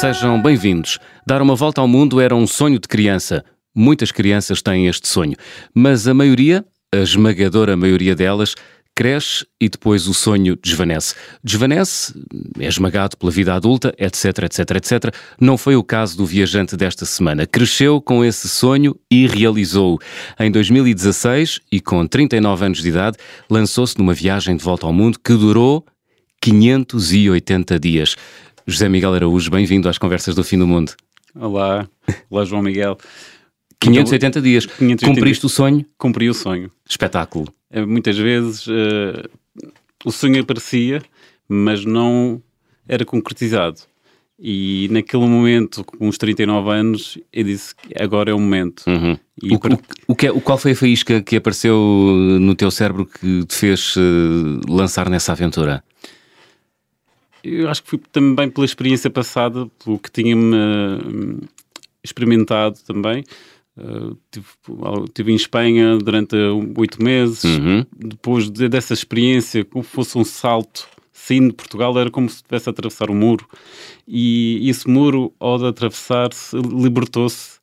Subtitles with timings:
[0.00, 0.96] Sejam bem-vindos.
[1.26, 3.44] Dar uma volta ao mundo era um sonho de criança.
[3.74, 5.34] Muitas crianças têm este sonho,
[5.74, 6.64] mas a maioria,
[6.94, 8.54] a esmagadora maioria delas,
[8.94, 11.16] cresce e depois o sonho desvanece.
[11.42, 12.14] Desvanece,
[12.60, 15.14] é esmagado pela vida adulta, etc, etc, etc.
[15.40, 17.44] Não foi o caso do viajante desta semana.
[17.44, 19.98] Cresceu com esse sonho e realizou-o.
[20.38, 23.16] Em 2016, e com 39 anos de idade,
[23.50, 25.84] lançou-se numa viagem de volta ao mundo que durou
[26.40, 28.16] 580 dias.
[28.70, 30.92] José Miguel Araújo, bem-vindo às Conversas do Fim do Mundo.
[31.34, 31.88] Olá,
[32.28, 32.98] olá João Miguel.
[33.80, 34.66] 580 dias.
[34.66, 35.86] 580 Cumpriste o sonho?
[35.96, 36.70] Cumpri o sonho.
[36.86, 37.46] Espetáculo.
[37.70, 39.26] Eh, muitas vezes uh,
[40.04, 41.00] o sonho aparecia,
[41.48, 42.42] mas não
[42.86, 43.80] era concretizado.
[44.38, 48.84] E naquele momento, com uns 39 anos, eu disse que agora é o momento.
[48.86, 49.18] Uhum.
[49.50, 49.76] O, para...
[49.76, 51.74] o, o, que é, o, qual foi a faísca que apareceu
[52.38, 55.82] no teu cérebro que te fez uh, lançar nessa aventura?
[57.42, 61.48] Eu acho que foi também pela experiência passada, pelo que tinha-me uh,
[62.02, 63.24] experimentado também.
[63.76, 64.18] Uh,
[65.14, 66.34] tive, em Espanha durante
[66.76, 67.44] oito meses.
[67.44, 67.86] Uhum.
[67.96, 72.68] Depois de, dessa experiência, como fosse um salto saindo de Portugal, era como se estivesse
[72.68, 73.46] a atravessar um muro.
[74.06, 77.58] E esse muro, ao de atravessar-se, libertou-se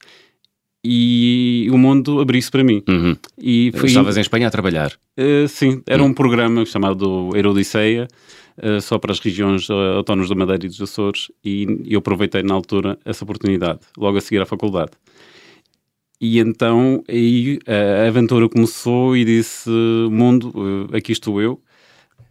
[0.87, 2.83] e o mundo abriu-se para mim.
[2.87, 3.17] Uhum.
[3.37, 3.89] E foi...
[3.89, 4.93] Estavas em Espanha a trabalhar?
[5.17, 6.09] Uh, sim, era uhum.
[6.09, 8.44] um programa chamado Erodisseia, uh,
[8.81, 12.53] só para as regiões uh, autónomas da Madeira e dos Açores, e eu aproveitei na
[12.53, 14.91] altura essa oportunidade, logo a seguir à faculdade.
[16.19, 19.69] E então aí a aventura começou e disse:
[20.09, 20.53] Mundo,
[20.93, 21.61] eh, aqui estou eu.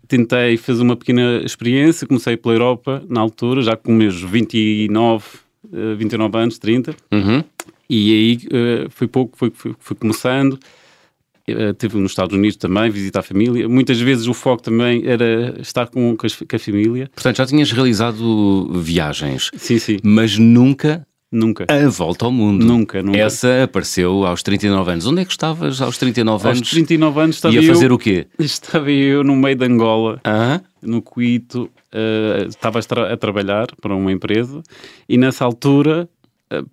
[0.09, 5.25] Tentei fazer uma pequena experiência, comecei pela Europa na altura, já com meus 29,
[5.97, 6.97] 29 anos, 30.
[7.13, 7.45] Uhum.
[7.89, 10.59] E aí foi pouco, foi, foi, foi começando.
[11.49, 13.69] Uh, teve nos Estados Unidos também, visitar a família.
[13.69, 17.11] Muitas vezes o foco também era estar com, com, a, família.
[17.15, 19.51] Portanto, já tinhas realizado viagens.
[19.57, 19.99] Sim, sim.
[20.03, 21.67] Mas nunca Nunca.
[21.69, 22.65] A volta ao mundo.
[22.65, 23.19] Nunca, nunca.
[23.19, 25.07] Essa apareceu aos 39 anos.
[25.07, 26.59] Onde é que estavas aos 39 aos anos?
[26.61, 28.29] Aos 39 anos estava Ia fazer o quê?
[28.39, 30.63] Estava eu no meio de Angola, uh -huh.
[30.81, 34.63] no Cuito, uh, estava a, tra a, trabalhar para uma empresa
[35.09, 36.09] e nessa altura,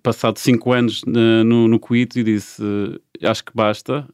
[0.02, 4.06] passado 5 anos no, no Cuito, eu disse, uh, acho que basta,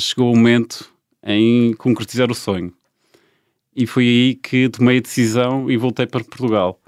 [0.00, 0.90] chegou o momento
[1.24, 2.72] em concretizar o sonho.
[3.74, 6.80] E foi aí que tomei a decisão e voltei para Portugal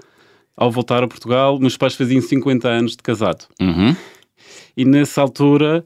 [0.59, 3.45] ao voltar a Portugal, meus pais faziam 50 anos de casado.
[3.61, 3.95] Uhum.
[4.75, 5.83] E nessa altura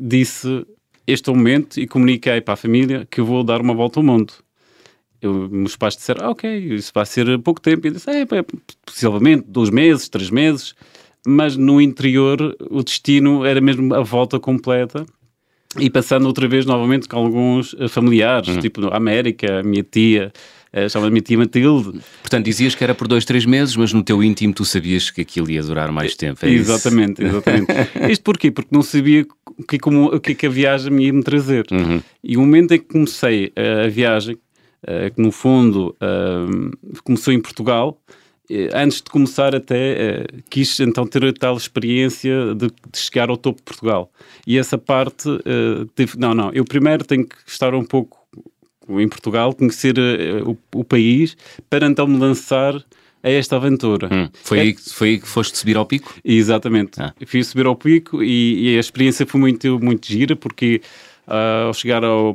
[0.00, 0.66] disse
[1.06, 3.98] este é o momento e comuniquei para a família que eu vou dar uma volta
[3.98, 4.34] ao mundo.
[5.20, 7.86] Eu, meus pais disseram, ah, ok, isso vai ser pouco tempo.
[7.86, 8.44] E eu disse, é, é,
[8.84, 10.74] possivelmente dois meses, três meses.
[11.26, 15.04] Mas no interior o destino era mesmo a volta completa
[15.78, 18.60] e passando outra vez novamente com alguns eh, familiares, uhum.
[18.60, 20.32] tipo a América, a minha tia,
[20.72, 22.00] uh, chama minha tia Matilde.
[22.22, 25.20] Portanto, dizias que era por dois, três meses, mas no teu íntimo tu sabias que
[25.20, 26.44] aquilo ia durar mais tempo.
[26.44, 27.36] É exatamente, isso?
[27.36, 27.72] exatamente.
[28.10, 28.50] Isto porquê?
[28.50, 31.22] Porque não sabia o que, como, o que, é que a viagem me ia me
[31.22, 31.66] trazer.
[31.70, 32.00] Uhum.
[32.24, 34.38] E o momento em que comecei uh, a viagem,
[35.14, 38.00] que no fundo uh, começou em Portugal,
[38.74, 43.36] antes de começar até uh, quis então ter a tal experiência de, de, chegar ao
[43.36, 44.10] topo de Portugal.
[44.46, 48.18] E essa parte, uh, teve, não, não, eu primeiro tenho que estar um pouco
[48.88, 51.36] em Portugal, conhecer uh, o, o, país,
[51.68, 52.74] para então me lançar
[53.22, 54.08] a esta aventura.
[54.10, 56.14] Hum, foi, é, aí, foi aí que foste subir ao pico?
[56.24, 57.00] Exatamente.
[57.02, 57.12] Ah.
[57.26, 60.80] Fui subir ao pico e, e, a experiência foi muito, muito gira, porque
[61.26, 62.34] ao chegar ao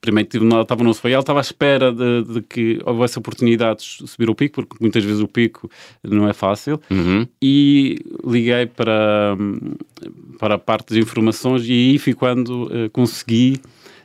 [0.00, 4.30] primeiro tive, estava no Sofaial, estava à espera de, de, que houvesse oportunidades de subir
[4.30, 5.70] o pico, porque muitas vezes o pico
[6.02, 7.26] não é fácil, uhum.
[7.40, 9.36] e liguei para,
[10.38, 13.60] para a parte de informações e aí foi quando uh, consegui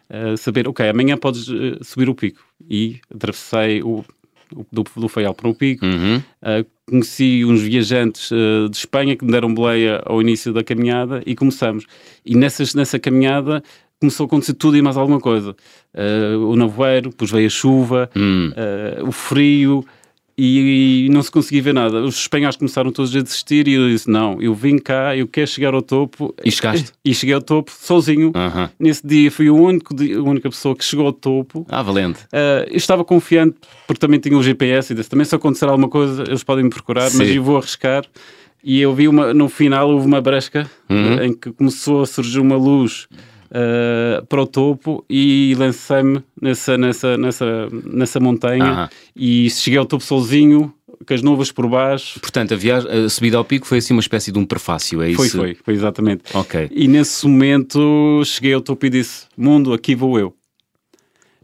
[0.09, 2.43] uh, saber, ok, amanhã podes uh, subir o pico.
[2.69, 4.03] E atravessei o,
[4.53, 6.21] o do, do Faial para o pico, uhum.
[6.87, 8.29] conheci uns viajantes
[8.69, 11.85] de Espanha que me deram boleia ao início da caminhada e começamos.
[12.25, 13.61] E nessas, nessa caminhada
[13.99, 15.55] começou a acontecer tudo e mais alguma coisa.
[15.93, 18.51] Uh, o nevoeiro, depois veio a chuva, hum.
[18.51, 19.85] uh, o frio
[20.37, 22.01] e, e, não se conseguia ver nada.
[22.01, 25.47] Os espanhóis começaram todos a desistir e eu disse: Não, eu vim cá, eu quero
[25.47, 26.35] chegar ao topo.
[26.43, 26.91] E chegaste?
[27.05, 28.33] E cheguei ao topo sozinho.
[28.77, 31.65] Nesse dia fui o único, a única pessoa que chegou ao topo.
[31.69, 32.19] Ah, valente.
[32.25, 33.55] Uh, estava confiante
[33.87, 36.69] porque também tinha o GPS e disse: Também se acontecer alguma coisa, eles podem me
[36.69, 37.19] procurar, Sim.
[37.19, 38.03] mas eu vou arriscar.
[38.61, 41.23] E eu vi uma, no final houve uma bresca uhum.
[41.23, 43.07] em que começou a surgir uma luz
[43.51, 47.45] uh, para o topo e lancei-me nessa, nessa, nessa,
[47.83, 50.73] nessa montanha e cheguei ao topo sozinho,
[51.05, 52.19] com as nuvens por baixo.
[52.19, 55.09] Portanto, a, viagem, a subida ao pico foi assim uma espécie de um prefácio, é
[55.09, 55.17] isso?
[55.17, 56.23] Foi, foi, foi exatamente.
[56.33, 56.69] Ok.
[56.71, 60.33] E nesse momento cheguei ao topo e disse: Mundo, aqui vou eu.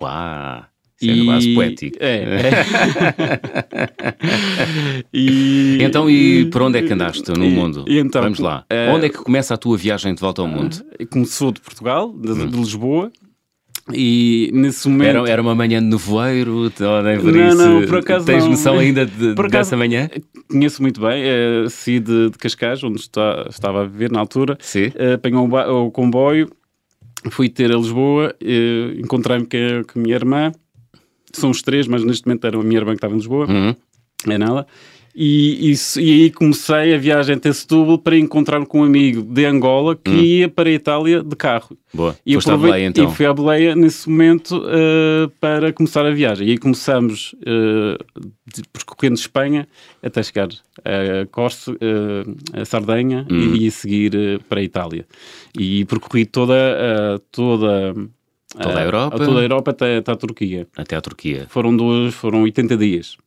[0.01, 0.70] Uau!
[1.01, 1.97] Isso é quase poético.
[1.99, 2.15] É.
[2.15, 2.51] é.
[5.13, 7.85] e, Então, e por onde é que andaste no e- mundo?
[7.87, 8.65] e então, Vamos lá.
[8.69, 10.77] eh, onde é que começa a tua viagem de volta ao mundo?
[11.09, 12.47] Começou de Portugal, de, Hum.
[12.47, 13.11] de Lisboa,
[13.93, 15.17] e nesse momento.
[15.17, 16.55] Era, era uma manhã de nevoeiro?
[16.79, 17.57] Ou nem por Não, isso?
[17.57, 18.51] não, por acaso Tens não.
[18.51, 20.09] noção ainda de- Por acaso- dessa manhã?
[20.49, 24.57] Conheço muito bem, é, saí de, de Cascais, onde está- estava a viver na altura,
[24.59, 24.91] Sim.
[24.95, 26.49] eh, apanhou o, o comboio,
[27.31, 30.51] fui ter a Lisboa, eh, encontrei-me com a minha irmã,
[31.39, 33.75] são os três, mas neste momento era a minha irmã que estava em Lisboa, Uhum.
[34.27, 34.65] é nela,
[35.13, 39.45] e, isso- e aí comecei a viagem até Setúbal para encontrar-me com um amigo de
[39.45, 41.77] Angola que ia para a Itália de carro.
[41.93, 42.15] Boa.
[42.25, 43.03] E, Foste à aprovei- Belém, então.
[43.11, 46.47] e fui à Boleia nesse momento eh, para começar a viagem.
[46.47, 47.97] E aí começamos eh,
[48.55, 49.67] de- percorrendo Espanha
[50.01, 50.47] até chegar
[50.85, 53.53] a Corse, eh, a Sardenha Hum.
[53.55, 55.05] e, a seguir eh, para a Itália.
[55.59, 56.55] E percorri toda,
[57.33, 57.93] toda,
[58.59, 59.17] Toda a eh, Europa?
[59.17, 60.67] toda a Europa até, até a Turquia.
[60.75, 61.45] Até à Turquia.
[61.49, 63.17] Foram, duas, foram 80 dias.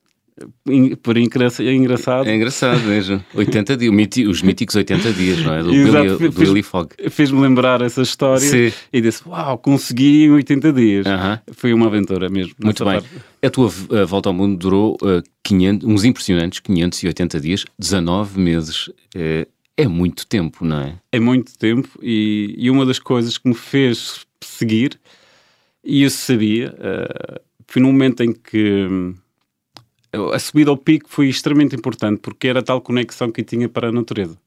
[1.00, 2.26] Por é engraçado.
[2.26, 3.24] É engraçado mesmo.
[3.34, 3.92] 80 dias,
[4.28, 5.62] os míticos 80 dias, não é?
[5.62, 6.88] Do, Exato, Billy, do Billy Fogg.
[7.08, 8.72] Fez-me lembrar essa história Sim.
[8.92, 11.06] e disse: Uau, consegui em 80 dias.
[11.06, 11.40] Aham.
[11.52, 12.52] Foi uma aventura mesmo.
[12.62, 12.94] Muito bem.
[12.94, 13.08] parte.
[13.40, 18.90] A tua uh, volta ao mundo durou uh, 500, uns impressionantes 580 dias, 19 meses.
[19.14, 19.46] É,
[19.76, 20.94] é muito tempo, não é?
[21.12, 24.23] É muito tempo e, e uma das coisas que me fez
[24.54, 24.98] seguir,
[25.82, 29.14] e eu sabia, eh, foi num momento em que hum,
[30.32, 33.88] a subida ao pico foi extremamente importante porque era tal conexão que eu tinha para
[33.88, 34.38] a natureza.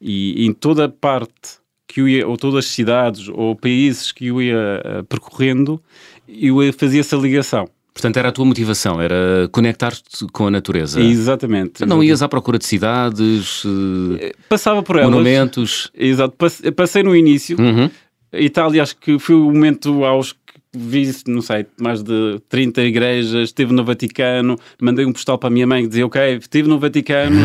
[0.00, 4.26] E, em toda a parte que eu ia, ou todas as cidades ou países que
[4.26, 5.80] eu ia eh, percorrendo,
[6.28, 7.68] eu fazia essa ligação.
[7.94, 11.00] Portanto, era a tua motivação, era conectar-te com a natureza.
[11.00, 11.86] Exatamente.
[11.86, 14.18] Não ias à procura de cidades, uh,
[14.50, 15.10] Passava por elas.
[15.10, 15.90] monumentos.
[15.94, 16.36] Exato.
[16.36, 17.90] Passe- Passei no início, Uhum.
[18.38, 20.38] Itália acho que foi o momento aos que
[20.76, 25.50] vi, não sei, mais de 30 igrejas, estive no Vaticano, mandei um postal para a
[25.50, 27.36] minha mãe que dizia, ok, estive no Vaticano.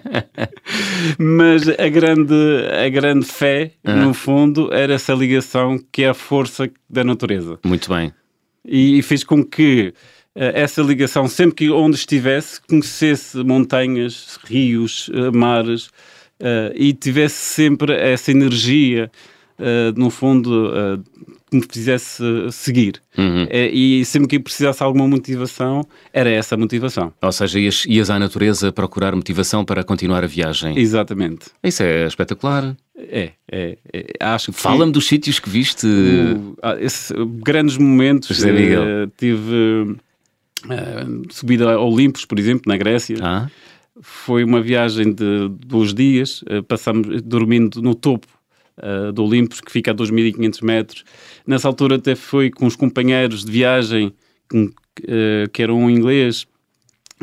[1.18, 2.34] Mas a grande,
[2.84, 7.58] a grande fé, no fundo, era essa ligação que é a força da natureza.
[7.64, 8.12] Muito bem.
[8.64, 9.94] E fez com que
[10.34, 15.90] eh, essa ligação, sempre que onde estivesse, conhecesse montanhas, rios, eh, mares
[16.38, 19.10] eh, e tivesse sempre essa energia,
[19.60, 20.98] eh, no fundo, eh,
[21.50, 22.22] que me fizesse
[22.52, 23.02] seguir.
[23.18, 23.46] Uhum.
[23.50, 27.12] Eh, e sempre que precisasse alguma motivação, era essa a motivação.
[27.20, 30.78] Ou seja, ias, ias à natureza procurar motivação para continuar a viagem.
[30.78, 31.46] Exatamente.
[31.62, 32.74] Isso é espetacular.
[32.96, 34.06] É, é, é.
[34.20, 35.86] acho que Fala-me dos sítios que viste.
[36.62, 38.28] ah, esse- grandes momentos.
[38.28, 38.82] José Miguel.
[38.84, 39.96] eh, tive
[40.68, 43.16] eh, subida a Olimpos, por exemplo, na Grécia.
[43.22, 43.48] Ah,
[44.02, 48.26] Foi uma viagem de dois dias, passamos dormindo no topo
[48.82, 51.04] eh, do Olimpos, que fica a 2.500 metros.
[51.46, 54.12] Nessa altura até fui com os companheiros de viagem,
[54.50, 54.70] com-
[55.06, 56.46] eh, que eram um inglês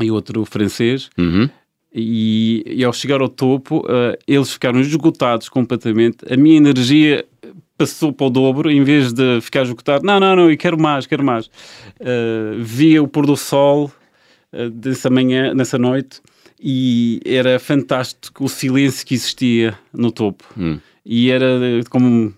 [0.02, 1.50] e outro francês, uhum.
[1.94, 6.18] e, e ao chegar ao topo, eh, eles ficaram esgotados completamente.
[6.32, 7.26] A minha energia
[7.78, 11.06] passou para o dobro, em vez de ficar esgotado, não, não, não, eu quero mais,
[11.06, 11.50] quero mais.
[12.00, 13.92] Eh, via o pôr do sol
[14.52, 16.20] eh, dessa manhã, nessa noite,
[16.60, 20.44] e era fantástico o silêncio que existia no topo.
[20.58, 20.80] Hum.
[21.10, 22.34] E era eh, como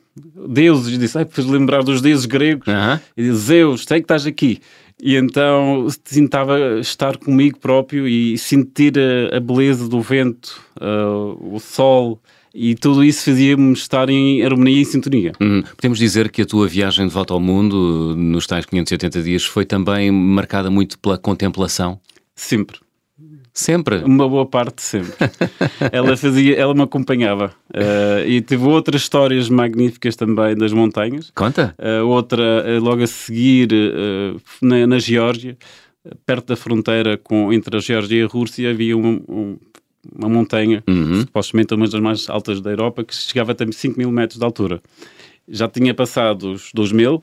[0.48, 2.68] deuses, disse, ai, fez lembrar dos deuses gregos.
[3.18, 4.60] E diz, Zeus, sei que estás aqui.
[5.02, 11.58] E então tentava estar comigo próprio e sentir a, a beleza do vento, ah, o
[11.60, 12.22] sol,
[12.54, 15.32] e tudo isso fazia-me estar em harmonia e sintonia.
[15.40, 19.46] Hum, Podemos dizer que a tua viagem de volta ao mundo, nos tais 580 dias,
[19.46, 22.00] foi também marcada muito pela contemplação?
[22.36, 22.78] Sempre.
[23.54, 23.98] Sempre.
[24.04, 25.14] Uma boa parte sempre.
[25.92, 27.52] ela fazia, ela me acompanhava.
[27.74, 31.32] Ah, e teve outras histórias magníficas também das montanhas.
[31.36, 31.76] Conta.
[31.78, 35.58] Uh, outra uh, logo a seguir uh, na, na Geórgia,
[36.06, 39.58] uh, perto da fronteira com, entre a Geórgia e a Rússia, havia um- um-
[40.18, 41.22] uma montanha, Uhum.
[41.22, 44.82] supostamente uma das mais altas da Europa, que chegava até 5 mil metros de altura.
[45.48, 47.22] Já tinha passado os 2.000,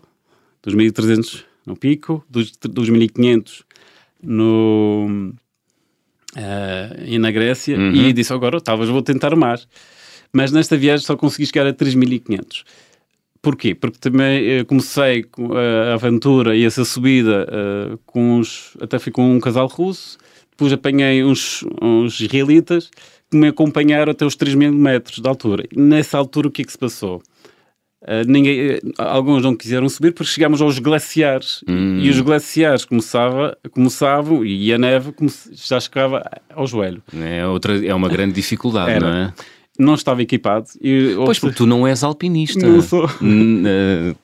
[0.63, 3.63] 2.300 no pico, dos 2.500
[4.23, 5.33] no,
[6.37, 7.93] uh, e na Grécia, Uhum.
[7.95, 9.67] e disse agora, talvez vou tentar mais.
[10.33, 12.63] Mas nesta viagem só consegui chegar a 3.500.
[13.41, 13.75] Porquê?
[13.75, 18.43] Porque também eh, comecei com a aventura e essa subida eh, com
[18.81, 20.19] até fui com um casal russo,
[20.51, 22.91] depois apanhei uns, uns israelitas
[23.31, 25.65] que me acompanharam até os 3 mil metros de altura.
[25.77, 27.23] Nessa altura o que é que se passou?
[28.09, 31.99] Eh, ninguém, eh, alguns não quiseram subir porque chegámos aos glaciares Hum.
[32.01, 35.13] e os glaciares começava, começavam e a neve
[35.53, 36.23] já chegava
[36.55, 37.03] ao joelho.
[37.21, 39.01] É, outra, é uma grande dificuldade, Era.
[39.11, 39.33] não é?
[39.79, 40.67] Não estava equipado.
[40.81, 42.67] E, Pois, porque tu não és alpinista.
[42.67, 43.05] Não sou.
[43.05, 44.15] Eh,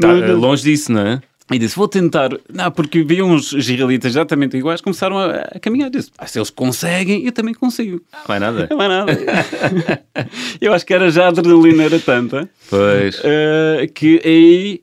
[0.00, 0.36] tá, Não, não.
[0.40, 1.22] longe disso, não é?
[1.50, 2.30] E disse, vou tentar.
[2.52, 5.90] Não, porque vi uns israelitas exatamente iguais, começaram a, a caminhar.
[5.90, 8.00] Disse, ah, se eles conseguem, eu também consigo.
[8.28, 8.68] Não é nada.
[8.70, 9.12] Não é nada.
[10.60, 12.48] eu acho que era já a adrenalina era tanta.
[12.68, 13.18] Pois.
[13.18, 14.82] Uh, que aí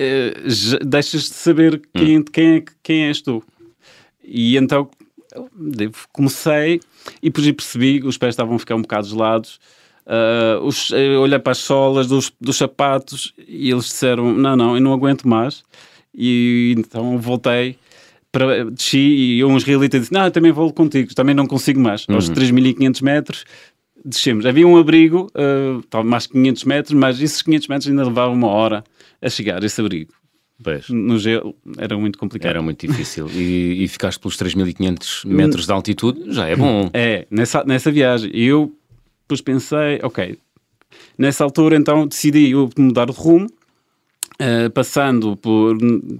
[0.00, 2.24] uh, deixas de saber quem, hum.
[2.24, 3.44] quem, é, quem és tu.
[4.24, 4.88] E então
[6.12, 6.80] comecei
[7.22, 9.60] e depois percebi que os pés estavam a ficar um bocado gelados.
[10.06, 14.80] Uh, os, olhei para as solas dos, dos sapatos e eles disseram: Não, não, eu
[14.80, 15.62] não aguento mais.
[16.16, 17.76] E então voltei,
[18.32, 22.06] para, desci e um israelita disse: Não, eu também vou contigo, também não consigo mais.
[22.08, 22.16] Uhum.
[22.16, 23.44] Aos 3.500 metros
[24.04, 24.46] descemos.
[24.46, 28.84] Havia um abrigo, uh, mais 500 metros, mas esses 500 metros ainda levavam uma hora
[29.20, 30.12] a chegar, esse abrigo.
[30.62, 30.88] Pois.
[30.88, 32.50] No gelo era muito complicado.
[32.50, 33.28] Era muito difícil.
[33.34, 36.88] e, e ficaste pelos 3.500 metros de altitude, já é bom.
[36.94, 38.30] É, nessa, nessa viagem.
[38.32, 38.74] E eu
[39.22, 40.38] depois pensei, ok,
[41.18, 43.48] nessa altura então decidi mudar de rumo
[44.38, 45.78] Uh, passando por,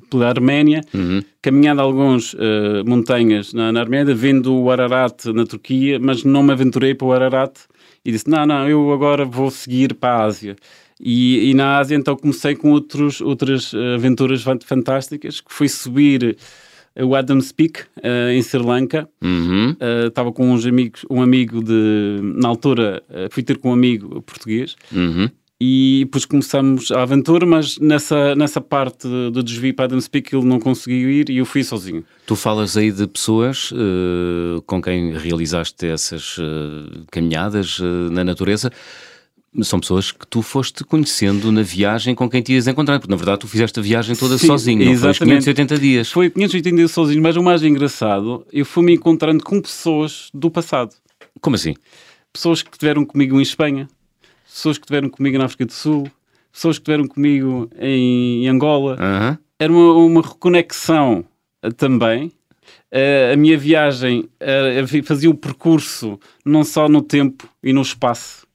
[0.08, 1.22] pela Arménia, uhum.
[1.42, 6.50] caminhando algumas uh, montanhas na, na, Arménia, vindo o Ararat na Turquia, mas não me
[6.50, 7.58] aventurei para o Ararat
[8.02, 10.56] e disse: Não, não, eu agora vou seguir para a Ásia.
[10.98, 16.38] E, e na Ásia então comecei com outros, outras uh, aventuras fantásticas, que foi subir
[16.98, 17.82] o Adams Peak
[18.32, 19.06] em Sri Lanka.
[19.22, 19.76] Uhum.
[20.06, 24.74] Estava com uns amigos, um amigo de, na altura, fui ter com um amigo português.
[24.90, 25.28] Uhum
[25.60, 30.44] e depois começamos a aventura, mas nessa, nessa parte do desvio para Adams Peak ele
[30.44, 32.04] não conseguiu ir e eu fui sozinho.
[32.26, 38.70] Tu falas aí de pessoas uh, com quem realizaste essas uh, caminhadas uh, na natureza.
[39.62, 43.16] São pessoas que tu foste conhecendo na viagem com quem te ias encontrar, porque na
[43.16, 45.44] verdade tu fizeste a viagem toda Sim, sozinho, não exatamente.
[45.44, 46.10] foi 580 dias.
[46.10, 50.94] Foi 580 dias sozinho, mas o mais engraçado, eu fui-me encontrando com pessoas do passado.
[51.40, 51.74] Como assim?
[52.30, 53.88] Pessoas que estiveram comigo em Espanha,
[54.56, 56.10] pessoas que estiveram comigo na África do Sul,
[56.50, 58.96] pessoas que estiveram comigo em Angola.
[58.98, 59.38] Uhum.
[59.58, 61.26] Era uma, uma reconexão
[61.62, 62.32] uh, também.
[62.90, 68.46] Uh, a minha viagem uh, fazia o percurso não só no tempo e no espaço,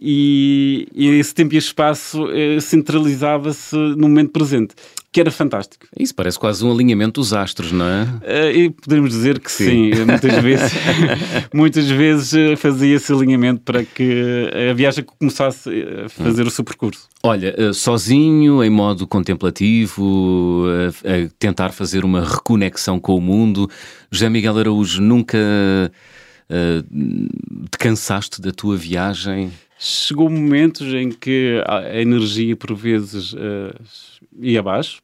[0.00, 4.74] e, e esse tempo e espaço uh, centralizava-se no momento presente
[5.12, 5.86] que era fantástico.
[5.96, 8.02] Isso parece quase um alinhamento dos astros, não é?
[8.04, 10.72] Uh, e podemos dizer que sim, sim muitas vezes,
[11.52, 15.68] muitas vezes eh, fazia esse alinhamento para que a viagem começasse
[16.04, 16.46] a fazer hum.
[16.46, 17.08] o seu percurso.
[17.22, 23.68] Olha, uh, sozinho, em modo contemplativo, uh, a tentar fazer uma reconexão com o mundo,
[24.10, 25.38] José Miguel Araújo, nunca
[27.70, 29.50] te cansaste da tua viagem?
[29.78, 33.34] Chegou momentos em que a energia, por vezes,
[34.40, 35.00] ia abaixo,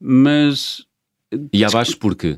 [0.00, 0.84] mas.
[1.52, 2.36] E abaixo porquê?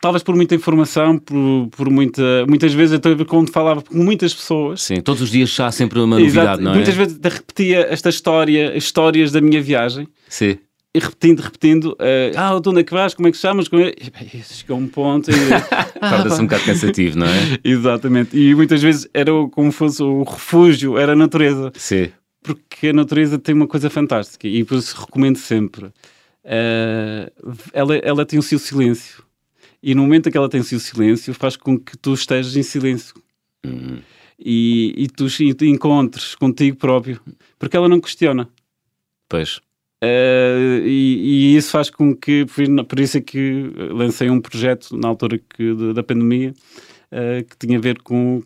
[0.00, 2.22] Talvez por muita informação, por, por muita.
[2.46, 4.82] Muitas vezes, até quando falava com muitas pessoas.
[4.82, 6.62] Sim, todos os dias há sempre uma novidade, Exato.
[6.62, 6.74] não é?
[6.76, 10.06] Muitas vezes repetia esta história, histórias da minha viagem.
[10.28, 10.58] Sim.
[10.94, 13.12] E repetindo, repetindo, uh, ah, de onde é que vais?
[13.12, 13.68] Como é que chamas?
[13.68, 13.94] Como é...
[14.42, 15.34] Chegou a um ponto e...
[16.00, 17.58] Torna-se um bocado cansativo, não é?
[17.62, 18.36] Exatamente.
[18.36, 21.70] E muitas vezes era como fosse o refúgio, era a natureza.
[21.76, 22.10] Sim.
[22.42, 25.92] Porque a natureza tem uma coisa fantástica e por isso recomendo sempre
[26.48, 29.22] uh, ela, ela tem o seu silêncio.
[29.82, 32.56] E no momento em que ela tem o seu silêncio, faz com que tu estejas
[32.56, 33.14] em silêncio.
[33.64, 33.98] Uhum.
[34.38, 35.26] E, e, tu,
[35.64, 37.20] encontres contigo próprio.
[37.58, 38.48] Porque ela não questiona.
[39.28, 39.58] Pois.
[40.02, 42.46] Uh, e, e, isso faz com que,
[42.88, 46.54] por isso é que lancei um projeto na altura que, da pandemia
[47.12, 48.42] uh, que tinha a ver com,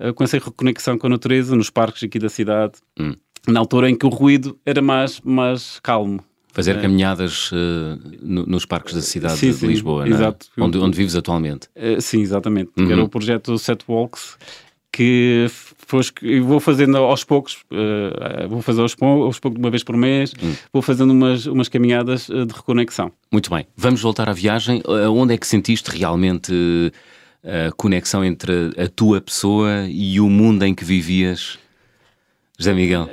[0.00, 3.14] uh, com essa reconexão com a natureza nos parques aqui da cidade, hum.
[3.46, 6.24] na altura em que o ruído era mais, mais calmo.
[6.52, 6.80] Fazer é.
[6.80, 7.56] caminhadas uh,
[8.20, 10.48] no, nos parques da cidade sim, de sim, Lisboa, exato.
[10.56, 10.62] É?
[10.62, 11.68] Onde, onde vives atualmente.
[11.76, 12.72] Uh, sim, exatamente.
[12.76, 12.90] Uhum.
[12.90, 14.36] Era o projeto Set Walks
[14.92, 15.46] que
[16.42, 20.52] vou fazendo aos poucos, uh, vou fazer aos, aos poucos, uma vez por mês, uhum.
[20.72, 23.12] vou fazendo umas, umas caminhadas de reconexão.
[23.30, 23.66] Muito bem.
[23.76, 24.82] Vamos voltar à viagem.
[24.86, 26.52] Onde é que sentiste realmente
[27.44, 31.58] a conexão entre a tua pessoa e o mundo em que vivias?
[32.58, 33.08] José Miguel.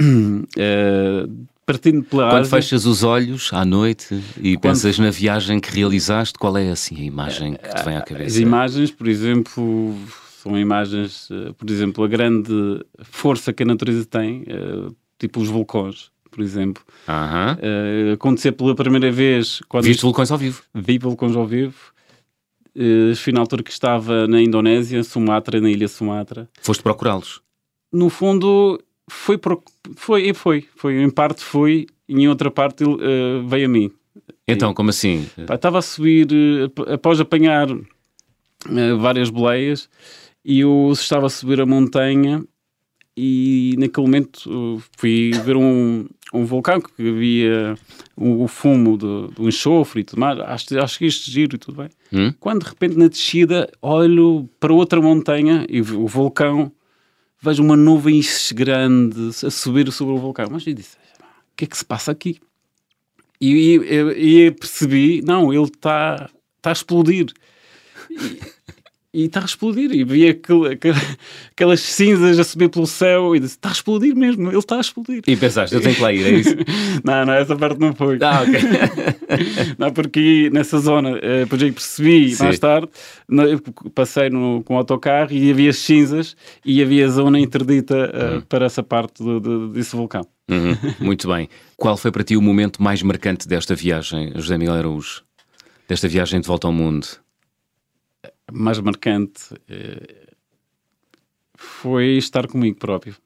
[0.00, 4.62] Uh, partindo pela Quando Ásia, fechas os olhos à noite e quando...
[4.62, 8.26] pensas na viagem que realizaste, qual é assim a imagem que te vem à cabeça?
[8.26, 9.94] As imagens, por exemplo,
[10.42, 15.48] são imagens, eh, por exemplo, a grande força que a natureza tem, eh, tipo os
[15.48, 16.82] vulcões, por exemplo.
[17.08, 18.12] Uh -huh.
[18.14, 19.60] acontecer pela primeira vez...
[19.68, 20.62] Quando Viste vulcões ao vivo?
[20.74, 21.93] Vi vulcões ao vivo.
[22.76, 26.48] Uh, fui na altura que estava na Indonésia, Sumatra, na ilha Sumatra.
[26.60, 27.40] Foste procurá-los?
[27.92, 29.38] No fundo, foi,
[29.96, 33.92] foi, foi, foi, em parte foi, e em outra parte uh, veio a mim.
[34.46, 35.28] Então, e, como assim?
[35.38, 37.68] estava a subir, uh, após apanhar
[38.98, 39.88] várias boleias,
[40.44, 42.44] e eu estava a subir a montanha
[43.16, 47.76] e naquele momento uh, fui ver um, um vulcão que havia
[48.16, 50.40] o, o fumo do, do, enxofre e tudo mais.
[50.40, 51.90] Acho, acho que isto giro e tudo bem.
[52.12, 52.34] Hum?
[52.40, 56.72] Quando de repente na descida olho para outra montanha e o vulcão,
[57.40, 58.20] vejo uma nuvem
[58.52, 60.48] grande a subir sobre o vulcão.
[60.50, 60.96] Mas eu disse:
[61.52, 62.40] o que é que se passa aqui?
[63.40, 66.28] E, e, e percebi: não, ele está
[66.60, 67.26] tá a explodir.
[68.10, 68.40] E,
[69.14, 69.92] e está a explodir.
[69.92, 70.78] E vi aquele,
[71.52, 74.80] aquelas cinzas a subir pelo céu e disse: está a explodir mesmo, ele está a
[74.80, 75.22] explodir.
[75.26, 76.56] E pensaste, eu tenho que lá ir, é isso?
[77.04, 78.18] não, não, essa parte não foi.
[78.20, 78.60] Ah, ok.
[79.78, 82.44] não, porque nessa zona, eh, depois aí percebi Sim.
[82.44, 82.88] mais tarde,
[83.94, 88.82] passei no, com o autocarro e havia cinzas e havia zona interdita uh, para essa
[88.82, 90.26] parte do, do, desse vulcão.
[90.50, 90.76] Uhum.
[91.00, 91.48] Muito bem.
[91.76, 95.22] Qual foi para ti o momento mais marcante desta viagem, José Miguel Araújo?
[95.88, 97.23] Desta viagem de volta ao mundo?
[98.52, 100.34] Mais marcante uh,
[101.56, 103.16] foi estar comigo próprio.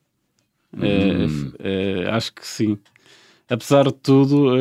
[0.73, 1.51] Hum.
[2.11, 2.77] Acho que sim.
[3.49, 4.51] Apesar de tudo,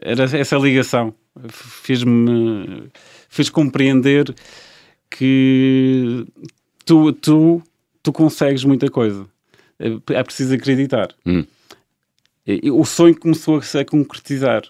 [0.00, 1.12] era essa ligação.
[1.48, 2.88] Fez-me
[3.28, 4.32] fez compreender
[5.10, 6.24] que
[6.84, 7.62] tu, tu,
[8.02, 9.26] tu consegues muita coisa.
[10.08, 11.14] É preciso acreditar.
[11.26, 11.44] Hum.
[12.72, 14.62] O sonho começou a se concretizar.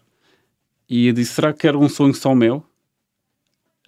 [0.88, 2.64] E eu disse: será que era um sonho só meu?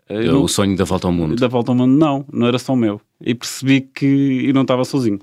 [0.08, 1.36] Eu, o sonho da volta ao mundo?
[1.36, 3.00] Da volta ao mundo, não, não era só meu.
[3.20, 5.18] E percebi que eu não estava sozinho.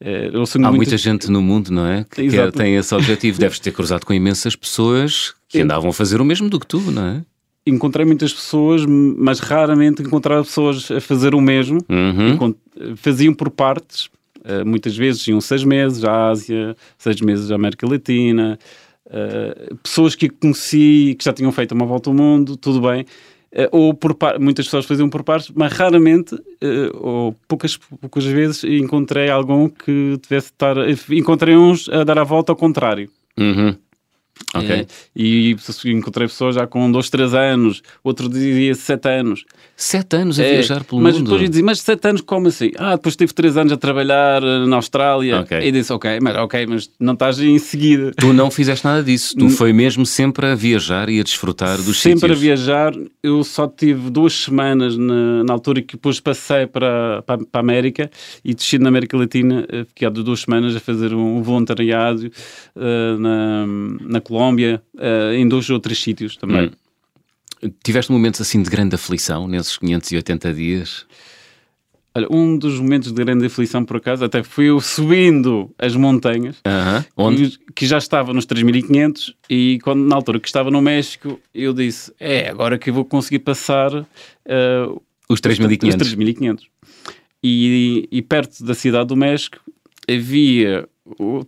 [0.00, 0.76] É, Há muito...
[0.76, 2.04] muita gente no mundo, não é?
[2.04, 3.38] Que quer, tem esse objetivo.
[3.38, 6.80] Deves ter cruzado com imensas pessoas que andavam a fazer o mesmo do que tu,
[6.90, 7.22] não é?
[7.66, 11.80] Encontrei muitas pessoas, mas raramente encontrava pessoas a fazer o mesmo.
[11.88, 12.54] Uhum.
[12.96, 14.08] Faziam por partes.
[14.44, 18.58] Eh, muitas vezes iam seis meses à Ásia, seis meses à América Latina.
[19.10, 23.04] Eh, pessoas que conheci, que já tinham feito uma volta ao mundo, tudo bem
[23.72, 29.30] ou por muitas pessoas faziam por partes, mas raramente, eh, ou poucas, poucas vezes, encontrei
[29.30, 30.76] algum que tivesse estar.
[31.10, 33.10] Encontrei uns a dar a volta ao contrário.
[33.38, 33.76] Uhum.
[34.54, 39.44] É, e encontrei pessoas já com dois, três anos, outro dizia sete anos.
[39.76, 41.24] Sete anos a é, viajar pelo mas mundo?
[41.24, 42.70] Mas depois dizia, mas sete anos como assim?
[42.78, 45.40] Ah, depois tive três anos a trabalhar eh, na Austrália.
[45.40, 45.68] Okay.
[45.68, 48.12] E disse, ok, mas, ok, mas não estás em seguida.
[48.16, 52.00] Tu não fizeste nada disso, tu foi mesmo sempre a viajar e a desfrutar dos
[52.00, 52.20] sempre.
[52.20, 57.22] Sempre a viajar, eu só tive duas semanas na, na altura que depois passei para,
[57.22, 58.10] para, para a América
[58.42, 62.30] e desci na América Latina, eh, fiquei há duas semanas a fazer um voluntariado
[62.74, 63.66] uh, na,
[64.00, 66.70] na Colômbia, uh, em dois ou três sítios também.
[67.62, 67.70] Hum.
[67.82, 71.06] Tiveste momentos assim de grande aflição nesses 580 dias?
[72.12, 76.56] Olha, um dos momentos de grande aflição, por acaso, até fui eu subindo as montanhas,
[76.58, 77.06] uh -huh.
[77.16, 77.58] Onde?
[77.74, 82.12] que já estava nos 3500, e quando, na altura que estava no México, eu disse:
[82.18, 85.94] É, agora que eu vou conseguir passar uh, os 3500.
[85.94, 86.66] Os 3500.
[87.44, 89.60] E, e perto da cidade do México
[90.08, 90.88] havia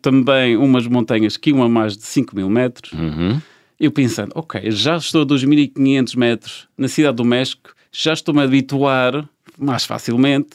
[0.01, 2.93] também umas montanhas que iam a mais de 5 mil metros.
[2.93, 3.41] Uhum.
[3.79, 8.45] Eu pensando, ok, já estou a 2.500 metros na cidade do México, já estou-me a
[8.45, 10.51] habituar mais facilmente,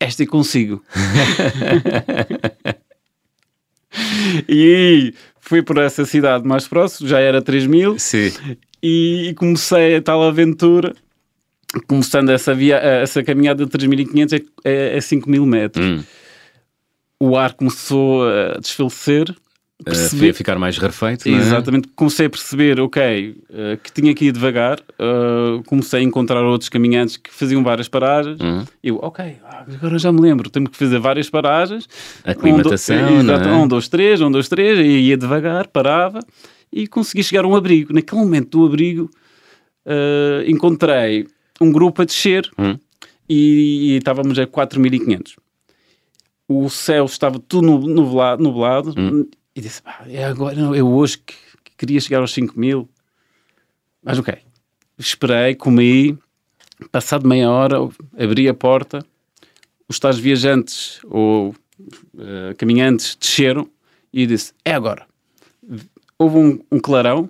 [0.00, 0.82] esta eu consigo.
[4.48, 7.98] e fui por essa cidade mais próxima, já era 3 mil,
[8.82, 10.94] e comecei a tal aventura
[11.86, 15.84] começando essa, via, essa caminhada de 3.500 a, a 5 mil metros.
[15.84, 16.02] Hum
[17.20, 19.34] o ar começou a desfalecer.
[19.84, 20.30] Perceber...
[20.30, 21.40] A ficar mais rarefeito, não é?
[21.40, 21.88] Exatamente.
[21.94, 24.80] Comecei a perceber, ok, uh, que tinha que ir devagar.
[24.98, 28.40] Uh, comecei a encontrar outros caminhantes que faziam várias paragens.
[28.40, 28.64] Uhum.
[28.82, 29.36] Eu, ok,
[29.74, 31.86] agora já me lembro, temos que fazer várias paragens.
[32.24, 33.32] Aclimatação, um, do...
[33.32, 33.52] é?
[33.52, 36.20] um, dois, três, um, dois, três, e ia devagar, parava
[36.72, 37.92] e consegui chegar a um abrigo.
[37.92, 39.10] Naquele momento do abrigo,
[39.86, 41.26] uh, encontrei
[41.60, 42.78] um grupo a descer uhum.
[43.28, 45.34] e, e estávamos a 4.500
[46.48, 49.28] o céu estava tudo nublado, nublado hum.
[49.54, 52.88] e disse, é agora, eu hoje que, que, queria chegar aos 5 mil.
[54.02, 54.34] Mas ok,
[54.98, 56.16] esperei, comi,
[56.92, 57.76] passado meia hora,
[58.16, 59.04] abri a porta,
[59.88, 61.50] os tais viajantes ou
[62.14, 63.68] uh, caminhantes desceram
[64.12, 65.06] e disse, é agora.
[66.18, 67.28] Houve um, um clarão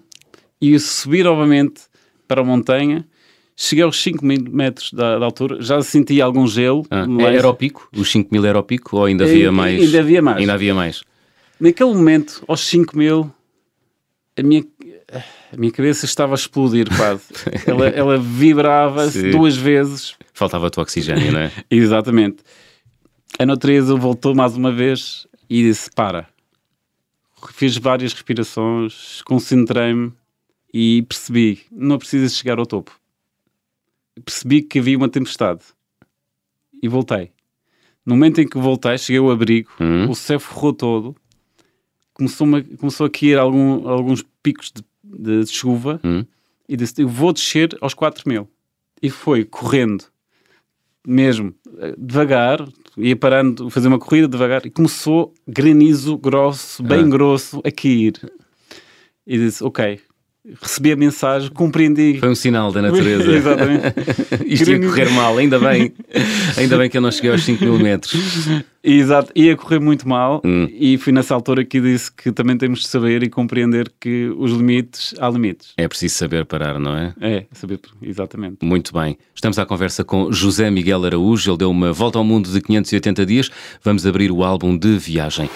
[0.61, 1.83] e subi novamente
[2.29, 3.07] para a montanha
[3.59, 6.85] Cheguei aos 5 mil metros da, da, altura, já senti algum gelo.
[6.90, 7.35] Ah, mas...
[7.35, 7.88] Era o pico?
[7.97, 9.83] Os 5 mil era o pico ou ainda havia mais?
[9.83, 10.38] Ainda havia mais.
[10.38, 11.03] Ainda havia mais.
[11.59, 13.33] Naquele momento, aos 5 mil,
[14.37, 14.62] a minha,
[15.11, 17.23] a minha cabeça estava a explodir quase.
[17.66, 20.14] ela, ela vibrava duas vezes.
[20.35, 21.53] Faltava-te oxigênio, não é?
[21.71, 22.45] Exatamente.
[23.38, 26.29] A natureza voltou mais uma vez e disse: Para.
[27.55, 30.12] Fiz várias respirações, concentrei-me
[30.75, 32.92] e percebi: não precisas chegar ao topo
[34.25, 35.61] percebi que havia uma tempestade
[36.83, 37.31] e voltei.
[38.05, 40.09] No momento em que voltei, cheguei ao abrigo, Hum.
[40.09, 41.17] o céu forrou todo,
[42.15, 42.47] começou,
[42.79, 44.73] começou a cair algum- alguns picos
[45.05, 46.25] de, de chuva Hum.
[46.69, 48.49] e disse: Eu vou descer aos 4 mil.
[49.03, 50.05] E foi correndo,
[51.07, 57.09] mesmo, eh, devagar, ia parando, fazer uma corrida devagar, e começou granizo grosso, bem Ah.
[57.09, 58.15] grosso, a cair.
[59.27, 60.01] E disse: Ok,
[60.63, 62.19] recebi a mensagem, compreendi.
[62.21, 63.31] Foi um sinal da natureza.
[63.33, 63.95] Exatamente.
[64.47, 65.93] Isto ia correr mal, ainda bem.
[66.57, 68.15] Ainda bem que eu não cheguei aos 5 mil metros.
[68.83, 70.69] Exato, ia correr muito mal Hum.
[70.71, 74.53] e fui nessa altura que disse que também temos de saber e compreender que os
[74.53, 75.73] limites, há limites.
[75.77, 77.13] É preciso saber parar, não é?
[77.21, 78.59] É, saber, exatamente.
[78.63, 79.19] Muito bem.
[79.35, 81.51] Estamos à conversa com José Miguel Araújo.
[81.51, 83.51] Ele deu uma volta ao mundo de 580 dias.
[83.83, 85.51] Vamos abrir o álbum de viagem.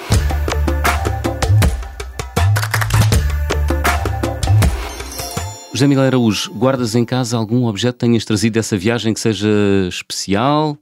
[5.72, 9.48] José Miguel Araújo, guardas em casa algum objeto que tenhas trazido dessa viagem que seja
[9.88, 10.76] especial?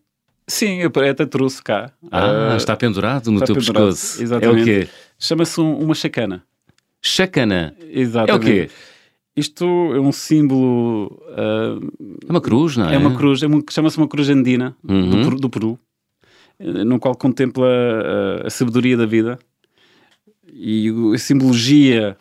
[0.46, 1.92] Sim, eu até trouxe cá.
[2.10, 4.22] Ah, Ah, está pendurado no está teu pendurado, pescoço.
[4.22, 4.58] exatamente.
[4.58, 4.88] É o quê?
[5.18, 6.42] Chama-se um- uma chacana.
[7.02, 7.74] Chacana.
[7.80, 8.44] É o Exatamente.
[8.46, 8.70] quê?
[9.36, 11.22] Isto é um símbolo.
[11.36, 11.78] ah,
[12.26, 12.94] É uma cruz, não é?
[12.94, 15.10] é uma cruz, é chama-se uma cruz andina Uhum.
[15.10, 15.78] do, Peru, do Peru,
[16.58, 19.38] eh, no qual contempla ah, a sabedoria da vida.
[20.50, 22.16] E a simbologia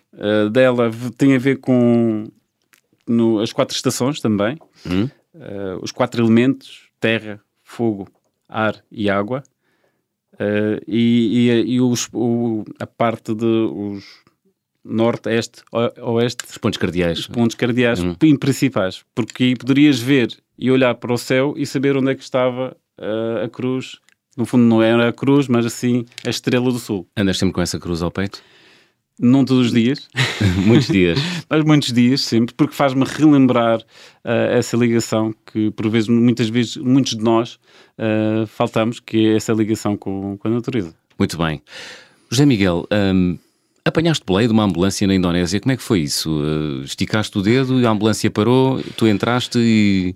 [0.51, 2.25] dela tem a ver com
[3.07, 4.57] no- as quatro estações também.
[4.85, 5.09] Hum?
[5.39, 8.07] eh, os quatro elementos: terra, fogo,
[8.49, 9.43] ar e água.
[10.39, 14.03] Eh, e e, e os- o- a parte de os
[14.83, 15.63] norte, este,
[16.01, 17.19] oeste, Os pontos cardeais.
[17.19, 18.15] os pontos cardeais Hum.
[18.39, 22.75] principais, porque poderias ver e olhar para o céu e saber onde é que estava
[22.99, 23.99] eh, a cruz.
[24.35, 27.07] No fundo, não era a cruz, mas assim a estrela do sul.
[27.17, 28.41] Andas sempre com essa cruz ao peito?
[29.19, 30.07] Não todos os dias,
[30.63, 31.19] Muitos dias.
[31.49, 33.79] mas muitos dias sempre, porque faz-me relembrar
[34.23, 37.59] eh, essa ligação que, por vezes, muitas vezes, muitos de nós
[37.97, 40.93] eh, faltamos, que é essa ligação com, com a natureza.
[41.17, 41.63] Muito bem.
[42.29, 43.39] José Miguel, hum,
[43.83, 45.59] apanhaste boleia de uma ambulância na Indonésia.
[45.59, 46.29] Como é que foi isso?
[46.29, 50.15] Uh, esticaste o dedo e a ambulância parou, tu entraste e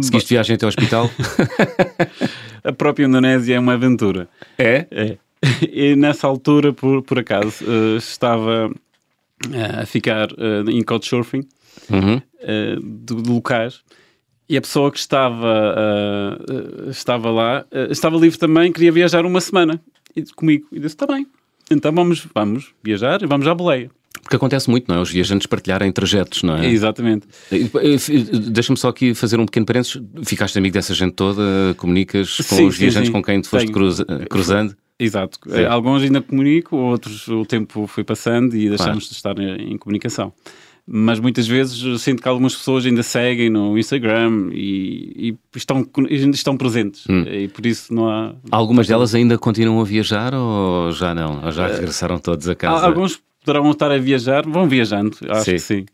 [0.00, 1.10] seguiste viagem até ao hospital?
[2.64, 4.26] A própria Indonésia é uma aventura.
[4.58, 4.86] é?
[4.90, 5.18] É.
[5.72, 8.70] E nessa altura, por, por acaso, eh, estava
[9.52, 11.46] eh, a ficar eh, em couchsurfing
[11.90, 12.22] Uhum.
[12.40, 13.80] eh, de, de locais
[14.48, 15.74] e a pessoa que estava,
[16.46, 19.80] eh, estava lá estava livre também, queria viajar uma semana
[20.14, 20.66] e, comigo.
[20.70, 21.26] E disse: Está bem,
[21.70, 23.90] então vamos, vamos viajar e vamos à boleia.
[24.22, 25.00] Porque acontece muito, não é?
[25.00, 26.66] Os viajantes partilharem trajetos, não é?
[26.70, 27.26] Exatamente.
[28.50, 30.00] Deixa-me só aqui fazer um pequeno parênteses.
[30.24, 31.74] Ficaste amigo dessa gente toda?
[31.76, 33.12] Comunicas com Sim, os sim, viajantes sim.
[33.12, 34.26] com quem te foste Tenho.
[34.28, 34.76] cruzando?
[34.98, 35.38] Exato.
[35.46, 35.60] Sim.
[35.60, 39.78] Eh, Alguns ainda comunico, outros o tempo foi passando e deixamos de estar em, em
[39.78, 40.32] comunicação.
[40.86, 45.78] Mas muitas vezes sinto que algumas pessoas ainda seguem no Instagram e, e estão,
[46.10, 47.04] ainda estão presentes.
[47.08, 47.22] Hum.
[47.22, 48.34] E por isso não há.
[48.50, 51.42] Algumas delas ainda continuam a viajar ou já não?
[51.42, 52.84] Ou já regressaram todos a casa?
[52.84, 55.52] Alguns poderão estar a viajar, vão viajando, acho Sim.
[55.52, 55.86] que sim.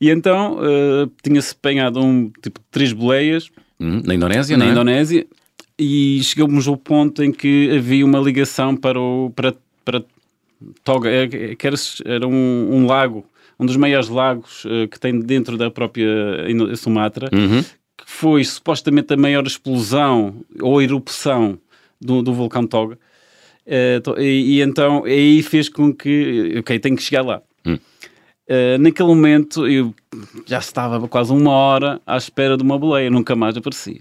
[0.00, 4.70] E então eh, tinha-se apanhado um tipo três boleias Hum, na Indonésia, na é?
[4.70, 5.24] Indonésia
[5.78, 10.02] e chegamos ao ponto em que havia uma ligação para o para, para
[10.82, 13.24] Toga, é- que era, era um, um lago,
[13.60, 16.06] um dos maiores lagos eh, que tem dentro da própria
[16.76, 17.62] Sumatra, Uhum.
[17.62, 21.58] que foi supostamente a maior explosão ou erupção
[22.00, 22.98] do, do vulcão Toga.
[24.02, 27.40] To- e, e então aí fez com que, ok, tenho que chegar lá.
[28.50, 29.94] Eh, naquele momento eu
[30.46, 34.00] já estava quase uma hora à espera de uma boleia, nunca mais aparecia.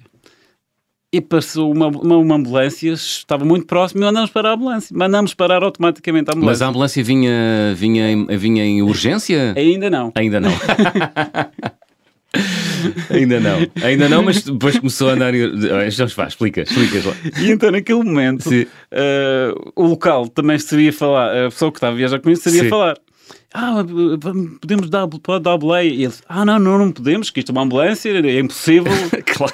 [1.18, 4.96] E passou uma, uma, uma ambulância, estava muito próximo e mandamos parar a ambulância.
[4.96, 6.66] Mandamos parar automaticamente a Mas ambulância.
[6.66, 9.56] a ambulância vinha, vinha, em, vinha em urgência?
[9.58, 10.12] Ainda não.
[10.14, 10.52] Ainda não.
[13.10, 13.58] Ainda não.
[13.84, 15.34] Ainda não, mas depois começou a andar.
[15.90, 17.14] Já vá, explica, explicas lá.
[17.42, 18.48] E então, naquele momento,
[18.92, 22.62] eh, o local também sabia falar, a pessoa que estava a viajar com isso sabia
[22.62, 22.70] Sim.
[22.70, 22.96] falar.
[23.52, 23.84] Ah,
[24.62, 25.90] podemos dar, pode dar a boleia.
[25.90, 28.94] E eles, ah, não, não, não podemos, que isto é uma ambulância, é impossível.
[29.26, 29.54] Claro.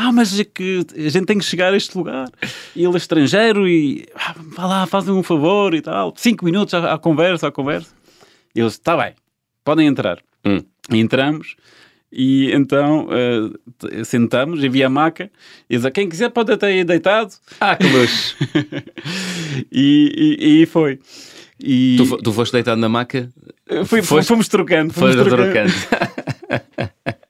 [0.00, 2.30] Ah, mas é que a gente tem que chegar a este lugar.
[2.76, 6.14] E ele é estrangeiro e ah, vá lá, fazem um favor e tal.
[6.16, 7.90] Cinco minutos à, à conversa, à conversa.
[8.54, 9.14] E eles, está bem,
[9.64, 10.18] podem entrar.
[10.44, 10.60] Hum.
[10.90, 11.56] E entramos
[12.10, 13.08] e então
[13.78, 15.30] t- sentamos, havia a maca.
[15.68, 17.34] E eles, quem quiser pode até ir deitado.
[17.60, 18.36] Ah, que luxo.
[19.70, 20.98] e, e, e foi.
[21.60, 23.28] E Tu, tu foste deitado na maca?
[23.84, 24.92] fui- foste- fomos trocando.
[24.94, 25.42] Fomos trocando.
[25.42, 25.72] trocando.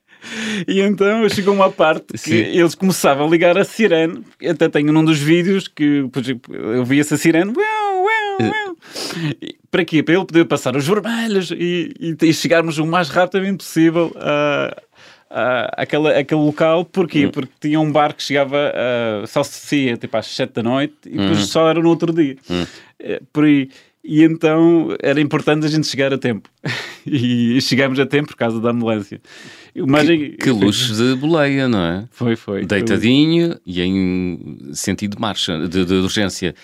[0.67, 2.35] E então chegou uma parte que Sim.
[2.35, 4.23] eles começavam a ligar a sirene.
[4.47, 6.05] Até tenho num dos vídeos que
[6.49, 7.53] eu vi essa sirene.
[7.55, 8.77] Uau, uau, uau.
[9.41, 10.01] E Para quê?
[10.01, 14.75] Para ele poder passar os vermelhos e, e, e chegarmos o mais rapidamente possível a,
[15.29, 17.25] uh, aquele, aquele local, porquê?
[17.25, 17.31] Uhum.
[17.31, 21.17] Porque tinha um bar que chegava, uh, só se tipo às 7 da noite e
[21.17, 21.45] depois uhum.
[21.45, 22.35] só era no outro dia.
[22.49, 22.65] Uhum.
[23.31, 23.69] por aí.
[24.09, 26.49] E então era importante a gente chegar a tempo.
[27.05, 29.21] e chegamos a tempo por causa da ambulância.
[29.75, 30.31] Imagem...
[30.31, 32.07] Que, que luxo de boleia, não é?
[32.09, 32.65] Foi, foi.
[32.65, 33.59] Deitadinho foi.
[33.67, 36.55] e em sentido de marcha, de, de, urgência.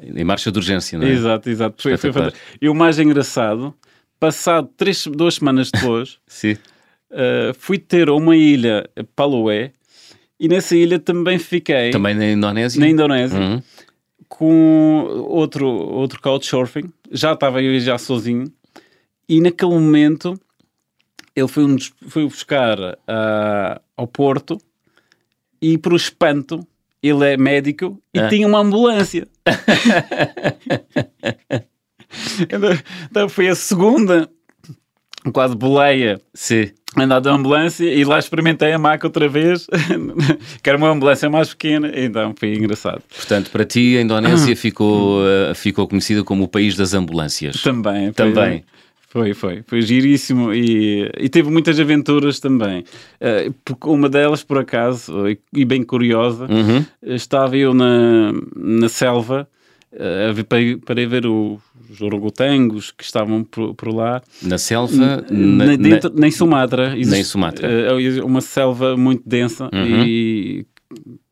[0.00, 1.10] Em marcha de urgência, não é?
[1.10, 1.82] Exato, exato.
[1.82, 2.10] Foi, foi.
[2.58, 3.74] E o mais engraçado,
[4.18, 6.18] passado três, duas semanas depois.
[7.14, 9.70] Uh, fui ter uma ilha, Palué,
[10.40, 11.90] e nessa ilha também fiquei.
[11.90, 12.80] Também na Indonésia?
[12.80, 13.38] Na Indonésia.
[13.38, 13.62] Uhum
[14.36, 16.92] com outro, outro couchsurfing.
[17.10, 18.52] Já estava eu já sozinho.
[19.28, 20.34] E naquele momento
[21.36, 21.76] ele foi, um,
[22.08, 24.58] foi buscar uh, ao Porto
[25.62, 26.66] e, por espanto,
[27.02, 28.28] ele é médico e ah.
[28.28, 29.28] tinha uma ambulância.
[32.42, 32.70] então,
[33.10, 34.28] então foi a segunda
[35.32, 36.20] quase boleia.
[36.34, 39.66] Sim andar de ambulância e lá experimentei a maca outra vez,
[40.62, 43.02] que era uma ambulância mais pequena, então foi engraçado.
[43.14, 47.62] Portanto, para ti a Indonésia ficou, uh, ficou conhecida como o país das ambulâncias.
[47.62, 48.12] Também.
[48.12, 48.64] Também.
[49.08, 52.84] Foi, foi, foi giríssimo e, e teve muitas aventuras também.
[53.20, 56.84] Uh, uma delas, por acaso, e, e bem curiosa, uhum.
[57.00, 59.48] estava eu na, na selva
[59.94, 64.22] uh, para, para ver o, os orangotangos que estavam por, por lá.
[64.42, 65.24] Na selva?
[65.30, 66.92] Na, na, dentro, na, nem Sumatra.
[66.94, 67.68] Existe, nem Sumatra.
[67.68, 70.04] Uh, uma selva muito densa uhum.
[70.04, 70.66] e,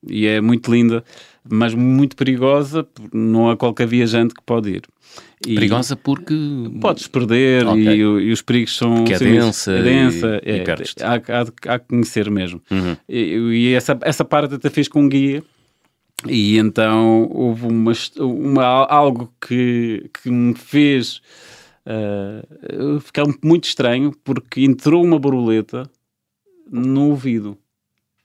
[0.09, 1.05] e é muito linda,
[1.49, 2.87] mas muito perigosa.
[3.13, 4.83] Não há qualquer viajante que pode ir.
[5.47, 6.35] E perigosa porque
[6.81, 7.83] podes perder okay.
[7.83, 11.75] e, e, os perigos são porque é densa, é densa e, é, e há, há,
[11.75, 12.97] há que conhecer mesmo uhum.
[13.09, 13.21] e,
[13.53, 15.43] e, essa, essa parte até fez com um guia
[16.29, 21.21] e então houve uma, uma, algo que, que me fez
[21.87, 25.91] uh, ficar muito estranho porque entrou uma borboleta
[26.71, 27.59] no ouvido.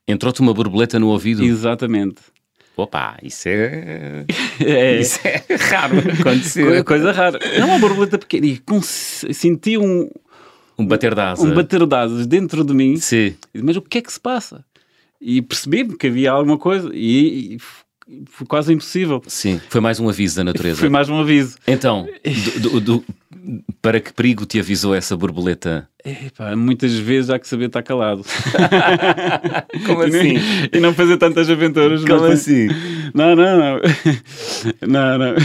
[0.07, 1.43] Entrou-te uma borboleta no ouvido?
[1.43, 2.21] Exatamente.
[2.77, 4.25] Opa, isso é.
[4.63, 4.99] é.
[4.99, 6.83] Isso é raro acontecer.
[6.83, 7.39] Coisa rara.
[7.39, 10.09] É uma borboleta pequena e senti um.
[10.77, 11.43] Um bater de asas.
[11.43, 12.97] Um bater de asas dentro de mim.
[12.97, 13.35] Sim.
[13.51, 14.63] Mas o que é que se passa?
[15.19, 17.57] E percebi que havia alguma coisa e, e
[18.27, 19.21] foi quase impossível.
[19.27, 20.79] Sim, foi mais um aviso da natureza.
[20.79, 21.57] Foi mais um aviso.
[21.67, 22.07] Então,
[22.61, 23.05] do, do, do,
[23.81, 25.87] para que perigo te avisou essa borboleta?
[26.03, 28.23] Epá, muitas vezes há que saber estar calado.
[29.85, 30.35] Como assim?
[30.71, 32.03] E não fazer tantas aventuras.
[32.05, 32.67] Como assim?
[33.13, 33.79] Não, não, não.
[34.87, 35.35] não, não.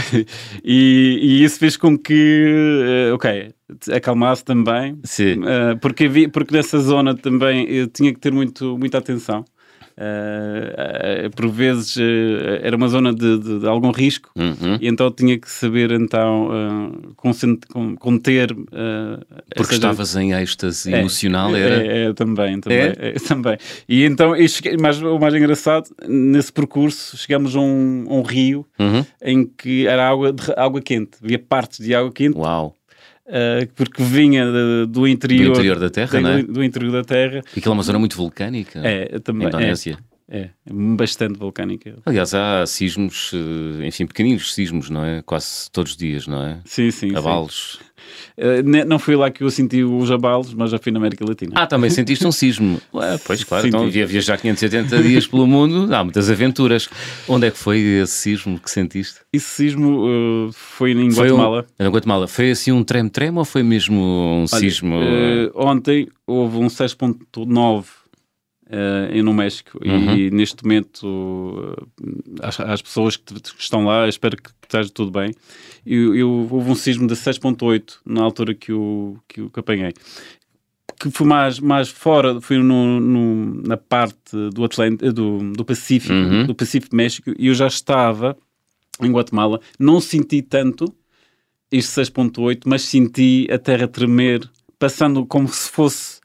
[0.63, 3.51] E, e, isso fez com que, uh, ok,
[3.93, 4.97] acalmasse também.
[5.03, 5.39] Sim.
[5.39, 9.43] Uh, porque, porque nessa zona também eu tinha que ter muito, muita atenção.
[9.95, 12.01] Uh, uh, por vezes uh,
[12.63, 14.79] era uma zona de, de, de algum risco uhum.
[14.81, 16.49] e então tinha que saber então
[17.99, 18.55] conter
[19.55, 22.95] porque estavas em êxtase é, emocional era é, é, também também, é?
[22.97, 23.55] é também
[23.87, 29.05] e então cheguei, mas o mais engraçado nesse percurso chegamos a um, um rio uhum.
[29.21, 32.73] em que era água de, água quente havia partes de água quente uau
[33.25, 36.43] Uh, porque vinha de, do interior do interior da Terra, de, é?
[36.43, 37.41] do, do interior da Terra.
[37.55, 38.81] E aquela é uma zona muito vulcânica.
[38.83, 39.47] É, também.
[39.47, 39.97] Indonésia.
[39.97, 41.97] É, é, bastante vulcânica.
[42.05, 45.21] Aliás, há sismos, eh, enfim, pequeninos sismos, não é?
[45.21, 46.59] Quase todos os dias, não é?
[46.65, 47.15] Sim, sim.
[47.15, 47.79] Abalos.
[47.79, 47.93] Sim.
[48.37, 51.53] Uh, não fui lá que eu senti os abalos, mas já fui na América Latina.
[51.55, 52.81] Ah, também sentiste um sismo.
[52.93, 53.75] Ué, pois, claro, Senti.
[53.75, 56.89] então havia viajar 580 dias pelo mundo, há muitas aventuras.
[57.27, 59.19] Onde é que foi esse sismo que sentiste?
[59.31, 61.65] Esse sismo uh, foi em foi Guatemala.
[61.79, 62.27] Um, em Guatemala.
[62.27, 64.95] Foi assim um trem-trem ou foi mesmo um Olha, sismo?
[64.95, 67.85] Uh, ontem houve um 6.9
[68.73, 70.15] uh, no México uhum.
[70.15, 71.87] e neste momento uh,
[72.41, 75.33] as, as, pessoas que, que, estão lá, espero que esteja tudo bem.
[75.85, 79.93] Eu, eu, houve um sismo de 6.8 na altura que o que, eu, que apanhei
[80.99, 86.13] que foi mais, mais fora, foi no, no na parte do, Atlântico, do, do Pacífico,
[86.13, 86.45] uhum.
[86.45, 88.37] do Pacífico México, e eu já estava
[89.01, 90.85] em Guatemala, não senti tanto
[91.69, 96.21] este 6.8, mas senti a terra tremer, passando como se fosse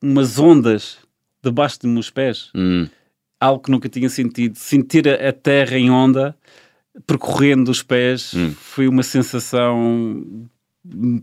[0.00, 1.03] umas ondas
[1.44, 2.50] debaixo dos meus pés.
[2.54, 2.86] Hum.
[3.40, 4.56] Algo que nunca tinha sentido.
[4.56, 6.36] Sentir a, terra em onda
[7.06, 8.52] percorrendo os pés hum.
[8.52, 10.24] foi uma sensação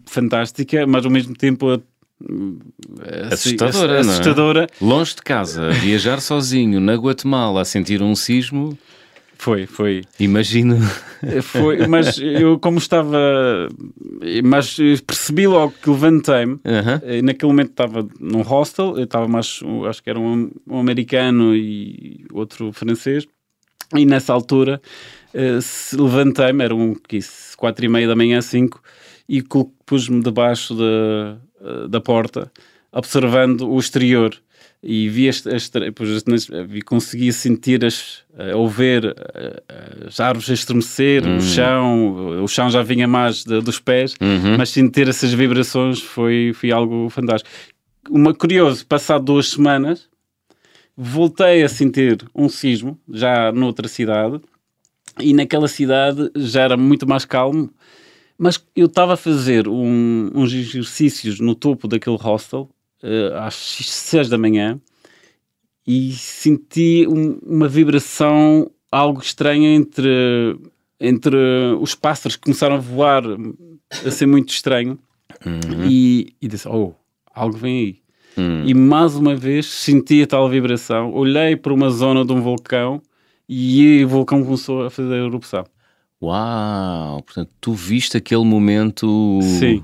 [0.05, 1.81] fantástica, mas ao mesmo tempo
[3.31, 4.63] assim, assustadora, assustadora.
[4.63, 4.83] É?
[4.83, 8.77] Longe de casa, viajar sozinho na Guatemala a sentir um sismo.
[9.41, 10.03] Foi, foi.
[10.19, 10.77] Imagino.
[11.41, 13.17] Foi, mas eu como estava,
[14.43, 14.77] mas
[15.07, 16.59] percebi logo que levantei-me.
[16.63, 17.23] Uhum.
[17.23, 22.23] Naquele momento estava num hostel, eu estava mais, acho que era um, um americano e
[22.31, 23.27] outro francês.
[23.95, 24.79] E nessa altura
[25.33, 26.95] uh, levantei-me, eram
[27.57, 28.79] quatro e meia da manhã, cinco,
[29.27, 29.43] e
[29.87, 32.51] pus-me debaixo da, da porta,
[32.91, 34.35] observando o exterior.
[34.83, 36.23] E vi as, as, depois,
[36.67, 38.23] vi, conseguia sentir as,
[38.55, 39.15] ou ver
[40.07, 41.37] as árvores a estremecer, Hum.
[41.37, 44.57] o chão, o chão já vinha mais de- dos pés, Uhum.
[44.57, 47.49] mas sentir essas vibrações foi, foi algo fantástico.
[48.09, 50.09] Uma curioso, passado duas semanas,
[50.97, 54.41] voltei a sentir um sismo, já noutra cidade,
[55.19, 57.69] e naquela cidade já era muito mais calmo,
[58.37, 62.69] mas eu estava a fazer um- uns exercícios no topo daquele hostel,
[63.03, 64.79] eh, às 6 da manhã,
[65.87, 70.57] e senti um- uma vibração algo estranha entre,
[70.99, 71.35] entre
[71.79, 73.23] os pássaros que começaram a voar,
[74.05, 74.99] a ser muito estranho,
[75.45, 75.85] Uhum.
[75.89, 76.93] e, e disse, oh,
[77.33, 77.97] algo vem aí.
[78.37, 78.63] Hum.
[78.65, 83.01] E mais uma vez senti a tal vibração, olhei para uma zona de um vulcão
[83.49, 85.65] e o vulcão começou a fazer a erupção.
[86.21, 87.21] Uau!
[87.23, 89.83] Portanto, tu viste aquele momento, Sim.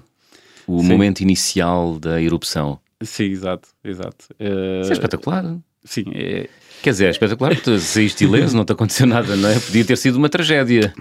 [0.68, 0.88] o Sim.
[0.88, 2.80] momento inicial da erupção.
[3.02, 4.26] Sim, exato, exato.
[4.40, 5.58] Eh, Isso é espetacular.
[5.84, 6.50] sim, é,
[6.82, 9.60] Quer dizer, é espetacular, tu saíste ileso, não te aconteceu nada, não é?
[9.60, 10.94] Podia ter sido uma tragédia.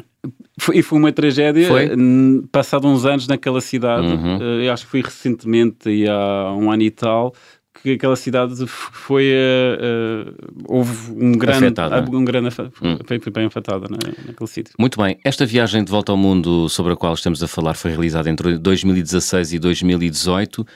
[0.59, 1.69] foi, e foi uma tragédia.
[1.69, 1.85] Foi?
[1.95, 4.39] N- Passado uns anos naquela cidade, Uhum.
[4.41, 7.35] eh, eu acho que foi recentemente, e há um ano e tal,
[7.83, 9.27] que aquela cidade foi.
[9.27, 10.33] eh, eh,
[10.67, 11.67] houve um grande.
[11.67, 12.11] Afetada.
[12.11, 12.97] Um grande afa- Hum.
[13.07, 14.73] foi, foi bem afetada na, naquele sítio.
[14.79, 17.91] Muito bem, esta viagem de volta ao mundo sobre a qual estamos a falar foi
[17.91, 20.67] realizada entre 2016 e 2018.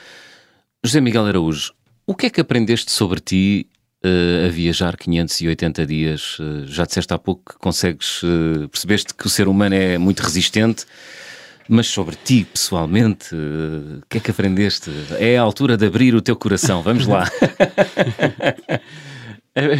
[0.84, 1.72] José Miguel Araújo,
[2.06, 3.66] o que é que aprendeste sobre ti
[4.02, 6.38] eh, a viajar 580 dias?
[6.40, 10.20] Eh, já disseste há pouco que consegues, eh, percebeste que o ser humano é muito
[10.20, 10.86] resistente,
[11.68, 14.90] mas sobre ti, pessoalmente, o que é que aprendeste?
[15.18, 17.30] É a altura de abrir o teu coração, vamos lá.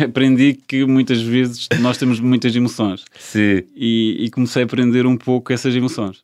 [0.05, 3.05] Aprendi que muitas vezes nós temos muitas emoções.
[3.19, 3.63] Sim.
[3.75, 6.23] e, e comecei a aprender um pouco essas emoções.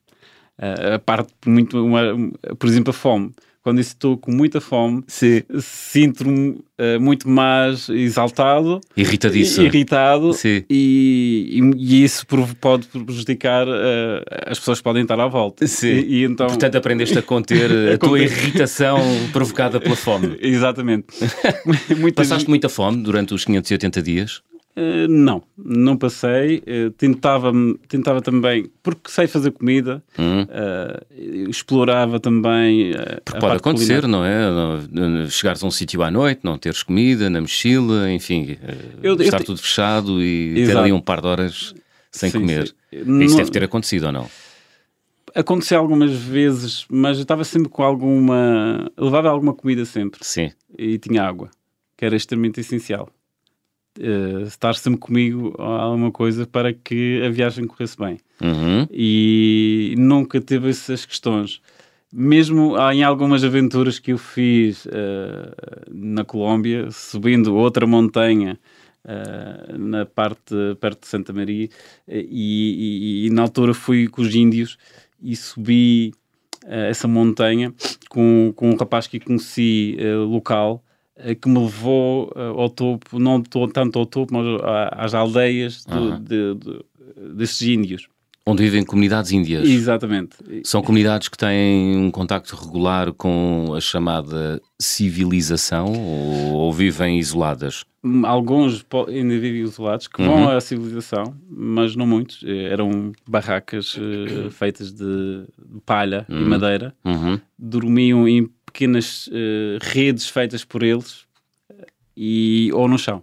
[0.59, 2.15] A parte, muito, uma-
[2.59, 3.33] por exemplo, a fome.
[3.67, 5.43] Quando estou com muita fome, Sim.
[5.59, 9.61] sinto-me ah, muito mais exaltado, Irritadiço.
[9.61, 10.63] i- irritado, Sim.
[10.71, 12.25] e, e- e isso
[12.61, 15.67] pode prejudicar ah, as pessoas que podem estar à volta.
[15.67, 15.89] Sim.
[15.89, 18.23] E, e então, Portanto, aprendeste a conter a A tua conter.
[18.23, 19.01] irritação
[19.33, 20.37] provocada pela fome.
[20.41, 21.07] exatamente.
[22.15, 24.43] Passaste muita fome durante os 580 dias?
[24.79, 26.59] Uh, não, não passei.
[26.59, 27.51] Uh, tentava,
[27.89, 32.93] tentava também, porque sei fazer comida, uh, explorava também.
[33.25, 34.51] Porque pode acontecer, culinária.
[34.91, 35.29] não é?
[35.31, 39.23] Chegares a um sítio à noite, não teres comida na mochila, enfim, eh, Eu- eu
[39.23, 40.79] estar te- tudo fechado e ter Exato.
[40.81, 41.75] ali um par de horas
[42.11, 42.67] sem Sim, comer.
[42.69, 42.75] sim.
[42.93, 44.29] Isso Não- deve ter acontecido ou não?
[45.35, 48.91] Aconteceu algumas vezes, mas eu estava sempre com alguma.
[48.97, 50.51] levava alguma comida sempre Sim.
[50.79, 51.51] e tinha água,
[51.97, 53.09] que era extremamente essencial.
[53.99, 58.19] Uh, estar sempre comigo alguma coisa para que a viagem corresse bem.
[58.43, 58.87] Uhum.
[58.91, 61.61] e nunca teve essas questões.
[62.13, 65.55] Mesmo em algumas aventuras que eu fiz eh,
[65.91, 68.59] na Colômbia, subindo outra montanha
[69.05, 71.69] eh, na parte perto de Santa Maria,
[72.07, 74.77] e, e- e na altura fui com os índios
[75.23, 76.13] e subi
[76.67, 77.73] essa montanha
[78.11, 80.83] com, com um rapaz que conheci eh, local
[81.41, 85.85] que me levou eh, ao topo, não to- tanto ao topo, mas a- às aldeias
[85.85, 86.21] do- Aham.
[86.23, 88.09] de- de- desses índios.
[88.49, 89.69] Onde vivem comunidades índias.
[89.69, 90.37] Exatamente.
[90.63, 97.85] São comunidades que têm um contacto regular com a chamada civilização ou, ou vivem isoladas?
[98.25, 100.29] Alguns po- ainda vivem isolados que Uhum.
[100.29, 102.45] vão à civilização, mas não muitos.
[102.47, 105.43] Eh, Eram barracas eh, feitas de
[105.85, 106.49] palha e Uhum.
[106.49, 106.95] madeira.
[107.05, 107.41] Uhum.
[107.59, 111.25] Dormiam em pequenas eh, redes feitas por eles
[111.71, 113.23] eh, e, ou no chão.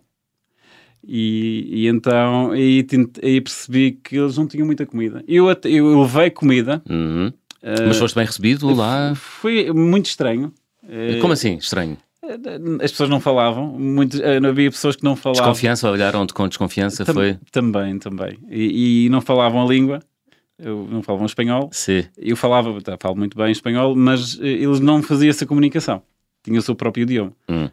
[1.05, 2.85] E, e então aí,
[3.21, 5.23] aí percebi que eles não tinham muita comida.
[5.27, 6.81] Eu, até- eu levei comida.
[6.89, 7.31] Uhum.
[7.61, 9.13] eh, Mas foste bem recebido lá?
[9.15, 10.51] Foi muito estranho.
[10.89, 11.57] Eh, Como assim?
[11.57, 11.97] Estranho.
[12.81, 13.67] As pessoas não falavam.
[13.77, 15.43] Muitos, eh, havia pessoas que não falavam.
[15.43, 17.37] Desconfiança, olharam-te com desconfiança, Tam- foi?
[17.51, 18.39] Também, também.
[18.49, 19.99] E, e não falavam a língua,
[20.63, 21.69] eu não falavam espanhol.
[21.71, 22.05] Sim.
[22.17, 26.01] Eu falava, tá, falo muito bem espanhol, mas eh, eles não faziam essa comunicação.
[26.43, 27.69] Tinham o seu próprio idioma, Hum.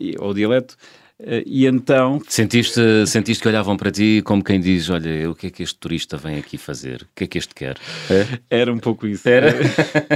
[0.00, 0.76] e- ou dialeto.
[1.18, 5.46] Eh, e então, Sentiste, sentiste que olhavam para ti como quem diz: Olha, o que
[5.46, 7.02] é que este turista vem aqui fazer?
[7.02, 7.78] O que é que este quer?
[8.50, 9.26] era um pouco isso.
[9.26, 9.54] Era?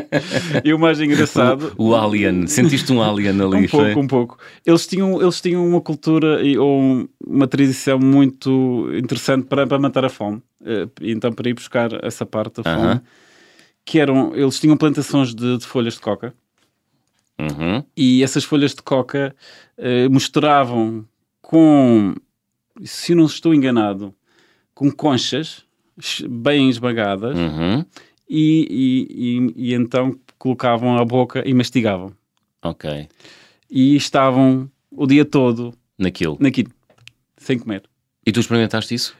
[0.62, 1.72] e o mais engraçado...
[1.78, 3.64] O, o alien, sentiste um alien ali?
[3.64, 4.38] Um pouco, um pouco.
[4.66, 9.78] Eles tinham, eles tinham uma cultura e, ou um- uma tradição muito interessante para, para
[9.78, 10.42] matar a fome.
[10.64, 13.02] Eh, então, para ir buscar essa parte da fome, Aham.
[13.86, 16.34] que eram, eles tinham plantações de, de folhas de coca
[17.40, 17.82] Uhum.
[17.96, 19.34] e essas folhas de coca
[19.78, 21.04] eh, misturavam
[21.40, 22.14] com,
[22.84, 24.14] se não estou enganado,
[24.74, 25.64] com conchas
[26.28, 27.84] bem esmagadas Uhum.
[28.28, 32.12] e, e, e, e então colocavam à boca e mastigavam.
[32.62, 33.08] Ok.
[33.70, 36.36] e estavam o dia todo naquilo.
[36.40, 36.70] naquilo,
[37.36, 37.82] sem comer.
[38.26, 39.16] E tu experimentaste isso?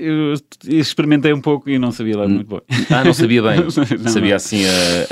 [0.00, 0.34] Eu
[0.66, 2.60] experimentei um pouco e não sabia lá muito bem.
[2.90, 3.60] Ah, não sabia bem.
[4.00, 4.36] Não, sabia não.
[4.36, 4.62] assim,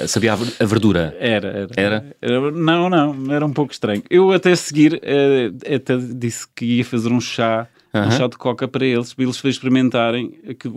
[0.03, 1.17] a, sabia a ver- a verdura.
[1.21, 2.17] Era, Era?
[2.21, 2.51] era.
[2.51, 4.03] Não, não, era um pouco estranho.
[4.09, 8.37] Eu até a seguir eh, até disse que ia fazer um chá, um chá de
[8.37, 10.69] coca para eles, para eles experimentarem que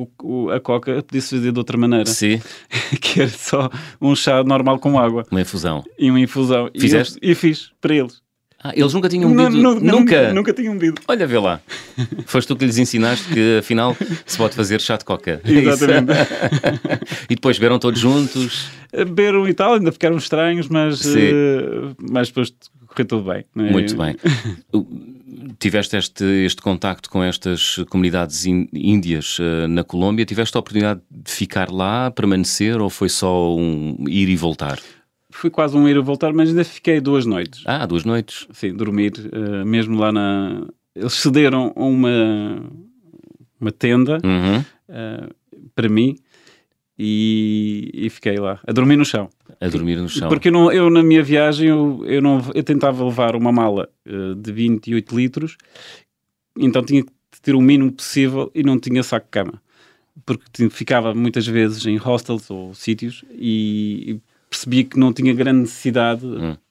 [0.53, 2.41] a coca podia-se fazer de outra maneira, Sim,
[3.01, 3.69] que era só
[4.01, 5.83] um chá normal com água uma infusão.
[5.97, 6.69] e uma infusão.
[6.73, 7.17] E Fizeste?
[7.21, 8.21] eu- E, fiz para eles.
[8.63, 9.61] Ah, eles nunca tinham Não, bebido?
[9.63, 10.33] nu- nunca?
[10.33, 11.01] Nunca tinham bebido.
[11.07, 11.59] Olha, vê lá.
[12.27, 15.41] Foste tu que lhes ensinaste que afinal se pode fazer chá de coca.
[15.43, 15.51] É?
[15.51, 16.11] Exatamente.
[17.29, 18.67] e depois beberam todos juntos.
[18.93, 22.53] Beberam e tal, ainda ficaram estranhos, mas, eh, mas depois
[22.87, 23.45] correu tudo bem.
[23.55, 23.71] não é?
[23.71, 24.15] Muito bem.
[25.59, 30.25] Tiveste este, este contacto com estas comunidades ín- índias eh, na Colômbia.
[30.25, 34.79] Tiveste a oportunidade de ficar lá, permanecer ou foi só um ir e voltar?
[35.31, 37.63] Fui quase um ir a voltar, mas ainda fiquei duas noites.
[37.65, 38.47] Ah, duas noites.
[38.51, 40.67] Sim, dormir, eh, mesmo lá na.
[40.95, 42.61] Eles cederam uma,
[43.59, 44.63] uma tenda Uhum.
[44.89, 45.29] eh,
[45.73, 46.15] para mim
[46.97, 49.29] e, e fiquei lá, a dormir no chão.
[49.59, 50.27] A dormir no chão.
[50.29, 53.89] Porque eu, não, eu, na minha viagem, eu, eu, não, eu tentava levar uma mala
[54.05, 55.57] eh, de 28 litros,
[56.57, 59.61] então tinha que ter o mínimo possível e não tinha saco de cama.
[60.25, 64.21] Porque ficava muitas vezes em hostels ou sítios e, e
[64.51, 66.21] percebia que não tinha grande necessidade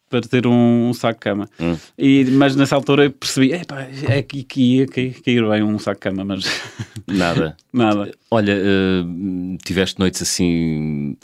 [0.09, 1.49] para ter um, um saco de cama.
[1.59, 1.77] Hum.
[1.97, 5.97] E, mas nessa altura eu percebi, "Epá, é que, que ia cair, bem um saco
[5.99, 6.45] de cama, mas
[7.07, 7.57] Nada.
[7.73, 8.11] nada.
[8.31, 9.05] Olha, eh,
[9.65, 11.17] tiveste noites assim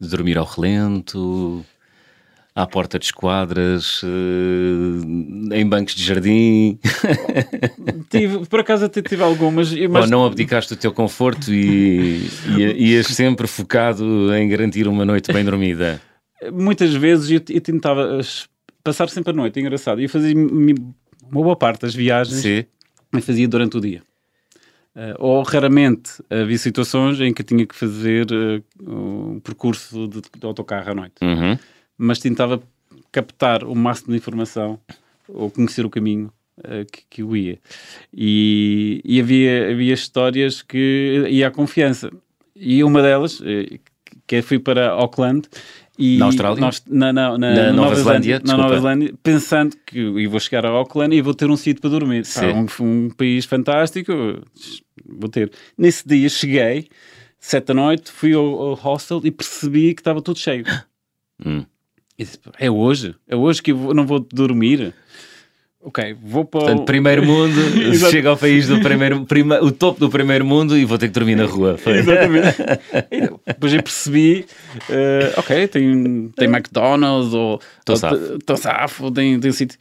[0.00, 1.64] de dormir ao relento,
[2.54, 6.78] à porta de esquadras, eh, em bancos de jardim,
[8.10, 12.26] Tive, por acaso até tive algumas, mas ou não abdicaste do teu conforto e,
[12.58, 16.00] e ias sempre focado em garantir uma noite bem dormida.
[16.52, 18.46] muitas vezes eu, eu tentava as-
[18.84, 20.00] passar sempre a noite, é engraçado.
[20.00, 20.74] E eu fazia uma
[21.30, 22.64] boa parte das viagens Sim.
[23.12, 24.02] eu fazia durante o dia.
[24.94, 30.44] Eh, ou raramente havia situações em que tinha que fazer eh, um percurso de, de
[30.46, 31.14] autocarro à noite.
[31.22, 31.58] Uhum.
[32.04, 32.60] Mas tentava
[33.12, 34.78] captar o máximo de informação
[35.28, 36.32] ou conhecer o caminho
[36.64, 37.58] eh, que, que eu ia.
[38.12, 42.10] E, e havia, havia histórias que ia à confiança.
[42.56, 43.78] E uma delas, eh,
[44.26, 45.48] que fui para Auckland.
[45.98, 46.60] E Na Austrália?
[46.60, 48.56] nós- na, na, na, Na Nova Zelândia, Na.
[48.56, 51.90] Nova Zelândia, pensando que eu vou chegar a Auckland e vou ter um sítio para
[51.90, 52.22] dormir.
[52.22, 52.66] Pá, um,
[53.04, 54.12] um país fantástico,
[55.06, 55.52] vou ter.
[55.78, 56.88] Nesse dia cheguei,
[57.38, 60.64] sete da noite, fui ao, ao hostel e percebi que estava tudo cheio.
[61.44, 61.64] Hum.
[62.22, 63.14] Disse, é hoje?
[63.28, 64.94] É hoje que eu não vou dormir?
[65.84, 66.64] Ok, vou para o...
[66.64, 67.56] Portanto, primeiro mundo,
[68.08, 71.12] chega ao país do primeiro, prima- o topo do primeiro mundo e vou ter que
[71.12, 71.76] dormir na rua.
[71.76, 71.94] Foi.
[71.98, 72.56] Exatamente.
[73.44, 74.46] Depois eu percebi,
[74.88, 78.38] eh, ok, tem, tem McDonald's ou Tô ou safo.
[78.46, 79.76] tô safo, tem, tem sítio.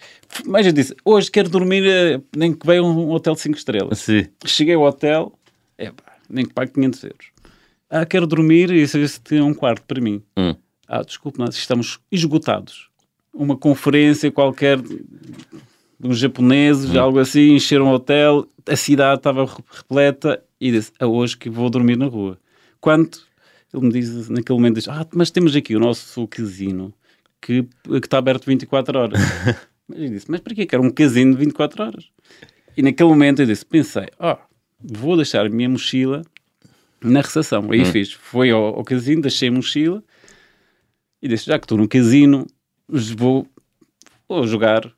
[0.47, 3.99] Mas eu disse, hoje quero dormir, eh, nem que venha um hotel de 5 estrelas.
[3.99, 4.25] Sim.
[4.43, 5.31] Cheguei ao hotel,
[5.77, 7.25] é pá, nem que pague 500 euros.
[7.91, 10.23] Ah, quero dormir e se se tem um quarto para mim.
[10.35, 10.55] Hum.
[10.93, 12.89] Ah, desculpe, nós estamos esgotados.
[13.33, 14.77] Uma conferência qualquer
[16.03, 21.05] uns japoneses, algo assim, encheram o hotel, a cidade estava re- repleta e disse, é
[21.05, 22.37] hoje que vou dormir na rua.
[22.81, 23.25] Quanto?
[23.73, 26.93] Ele me diz, naquele momento, diz, ah, mas temos aqui o nosso casino
[27.39, 29.19] que, que está aberto 24 horas.
[29.87, 32.09] mas eu disse, mas para que quero um casino de 24 horas?
[32.75, 34.35] E naquele momento eu disse, pensei, ó,
[34.77, 36.21] vou deixar a minha mochila
[37.01, 37.71] na recepção.
[37.71, 40.03] Aí fiz, foi ao, ao casino, deixei a mochila
[41.21, 42.45] e disse, já que estou no casino,
[42.87, 43.47] vou,
[44.27, 44.91] vou jogar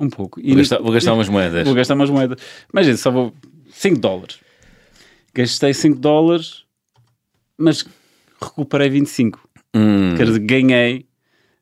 [0.00, 0.40] um pouco.
[0.42, 1.64] Vou gastar, vou gastar umas moedas.
[1.64, 2.38] Vou gastar umas moedas.
[2.72, 3.32] Mas disse, só vou
[3.70, 4.38] 5 dólares.
[5.34, 6.64] Gastei 5 dólares,
[7.58, 7.84] mas
[8.40, 9.38] recuperei 25.
[9.74, 10.14] Hum.
[10.16, 11.06] Quer dizer, ganhei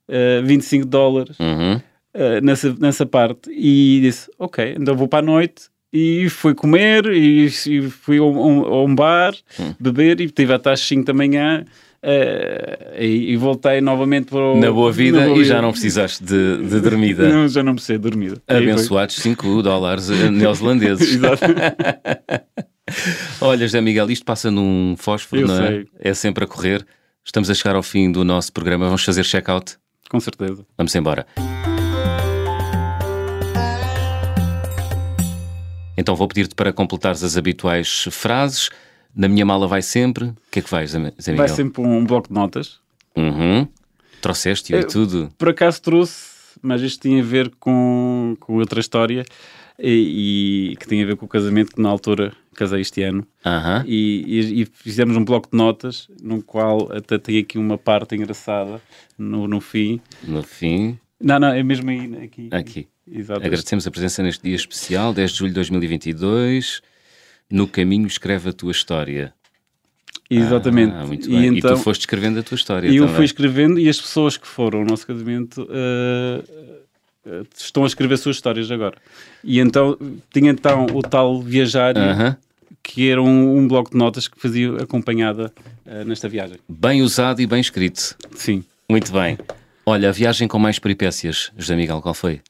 [0.08, 1.80] eh, 25 dólares Uhum.
[2.14, 3.50] eh, nessa, nessa parte.
[3.50, 5.64] E disse, ok, então vou para a noite.
[5.92, 9.74] E fui comer, e, e fui a um, a um bar, Hum.
[9.78, 11.64] beber, e estive até às 5 da manhã.
[12.06, 15.62] Eh, e, e voltei novamente para o, Na boa vida na boa e já vida.
[15.62, 17.28] não precisaste de, de dormida.
[17.28, 18.42] Não, já não precisei de dormida.
[18.46, 21.14] Abençoados 5 dólares eh, neozelandeses.
[21.16, 21.44] Exato.
[23.40, 25.68] Olha, José Miguel, isto passa num fósforo, Eu não é?
[25.68, 25.86] sei.
[26.00, 26.84] É sempre a correr.
[27.24, 28.84] Estamos a chegar ao fim do nosso programa.
[28.84, 29.76] Vamos fazer check-out.
[30.10, 30.64] Com certeza.
[30.76, 31.26] Vamos embora.
[35.96, 38.68] Então vou pedir-te para completares as habituais frases.
[39.14, 40.24] Na minha mala vai sempre.
[40.26, 41.36] O que é que vais, Zé Miguel?
[41.36, 42.78] Vai sempre um bloco de notas.
[43.16, 43.66] Uhum.
[44.20, 45.32] Trouxeste-o e tudo.
[45.38, 49.24] Por acaso trouxe, mas isto tinha a ver com, com outra história
[49.78, 53.26] e, e que tem a ver com o casamento que na altura casei este ano.
[53.86, 58.14] E, e- e fizemos um bloco de notas no qual até tem aqui uma parte
[58.16, 58.80] engraçada
[59.18, 60.00] no, no fim.
[60.22, 62.48] No fim, Não, não, é mesmo aí, aqui.
[62.50, 62.88] aqui.
[63.06, 63.40] Exato.
[63.40, 66.80] Agradecemos a presença neste dia especial, 10 de julho de 2022.
[67.50, 69.32] No caminho escreve a tua história.
[70.30, 70.94] Exatamente.
[70.94, 71.58] Ah, muito e, bem.
[71.58, 73.16] então, e tu foste escrevendo a tua história e eu também.
[73.16, 76.42] fui escrevendo e as pessoas que foram ao nosso casamento eh,
[77.26, 78.96] eh, estão a escrever suas histórias agora.
[79.42, 79.98] E então
[80.32, 82.36] tinha então o tal viajário Aham.
[82.82, 85.52] que era um, um bloco de notas que fazia acompanhada
[86.06, 86.56] nesta viagem.
[86.66, 88.16] Bem usado e bem escrito.
[88.34, 88.64] Sim.
[88.88, 89.38] Muito bem.
[89.86, 92.40] Olha, a viagem com mais peripécias, José Miguel, qual foi?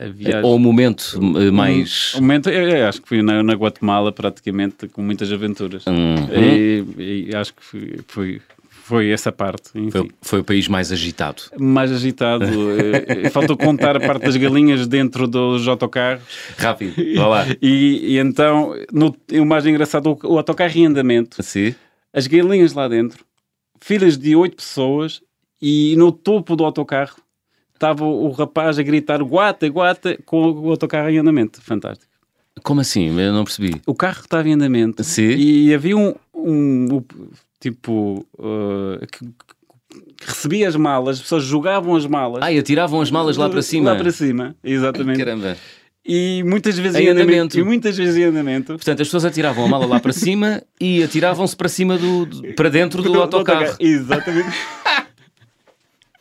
[0.00, 0.42] A viagem.
[0.42, 2.14] Ou o momento eh, mais.
[2.14, 5.84] O momento, eu, eu acho que fui na, na Guatemala praticamente com muitas aventuras.
[5.86, 6.16] Uhum.
[6.32, 9.72] E, e acho que foi, foi, foi essa parte.
[9.90, 11.42] Foi, foi o país mais agitado.
[11.58, 12.46] Mais agitado.
[12.50, 16.22] Eh, Faltou contar a parte das galinhas dentro dos autocarros.
[16.56, 17.46] Rápido, vá lá.
[17.60, 21.74] E, e então, no, o mais engraçado, o, o autocarro em andamento, Sim.
[22.10, 23.22] as galinhas lá dentro,
[23.80, 25.20] filas de oito pessoas,
[25.60, 27.16] e no topo do autocarro
[27.80, 31.62] estava o, rapaz a gritar guata, guata, com o autocarro em andamento.
[31.62, 32.10] Fantástico.
[32.62, 33.06] Como assim?
[33.18, 33.80] Eu não percebi.
[33.86, 35.30] O carro estava em andamento Sim.
[35.30, 37.02] e havia um, um-
[37.58, 43.10] tipo uh, que, que recebia as malas, as pessoas jogavam as malas Ai, atiravam as
[43.10, 43.92] malas lá para cima.
[43.92, 45.18] Lá para cima, exatamente.
[45.18, 45.56] Caramba.
[46.04, 47.32] E muitas vezes Em em andamento.
[47.32, 47.58] andamento.
[47.58, 48.74] E muitas vezes em andamento.
[48.74, 52.54] Portanto, as pessoas atiravam a mala lá para cima e atiravam-se para cima do, do-
[52.54, 53.76] para dentro do autocarro.
[53.80, 54.48] Exatamente.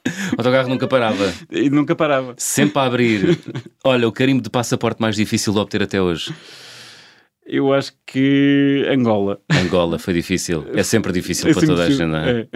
[0.37, 1.33] O autocarro nunca parava.
[1.51, 2.33] e nunca parava.
[2.37, 3.39] Sempre a abrir.
[3.83, 6.33] Olha, o carimbo de passaporte mais difícil de obter até hoje.
[7.51, 9.39] Eu acho que Angola.
[9.51, 10.67] Angola foi difícil.
[10.75, 12.03] É sempre difícil É para toda a gente.
[12.03, 12.41] é?
[12.41, 12.47] é.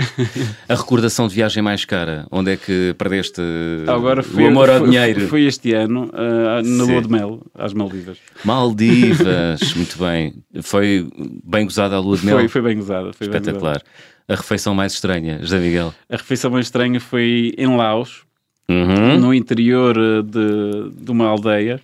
[0.69, 2.27] A recordação de viagem mais cara.
[2.31, 3.41] Onde é que perdeste
[3.87, 5.27] Agora foi, o amor ao foi- dinheiro?
[5.27, 6.91] Foi este ano, ah, na Sim.
[6.91, 8.19] Lua de Mel, às Maldivas.
[8.45, 9.73] Maldivas.
[9.75, 10.35] Muito bem.
[10.61, 11.07] Foi
[11.43, 12.37] bem gozada a lua de mel.
[12.37, 13.11] Foi, foi bem gozada.
[13.13, 13.81] Foi bem gozada.
[14.27, 15.93] A refeição mais estranha, José Miguel.
[16.09, 18.23] A refeição mais estranha foi em Laos,
[18.69, 19.19] Uhum.
[19.19, 21.81] no interior eh, de, de uma aldeia,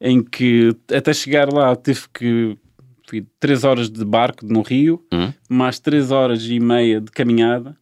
[0.00, 2.56] em que até chegar lá tive que.
[3.06, 5.30] Fui três horas de barco no rio, Hum.
[5.50, 7.76] mais três horas e meia de caminhada,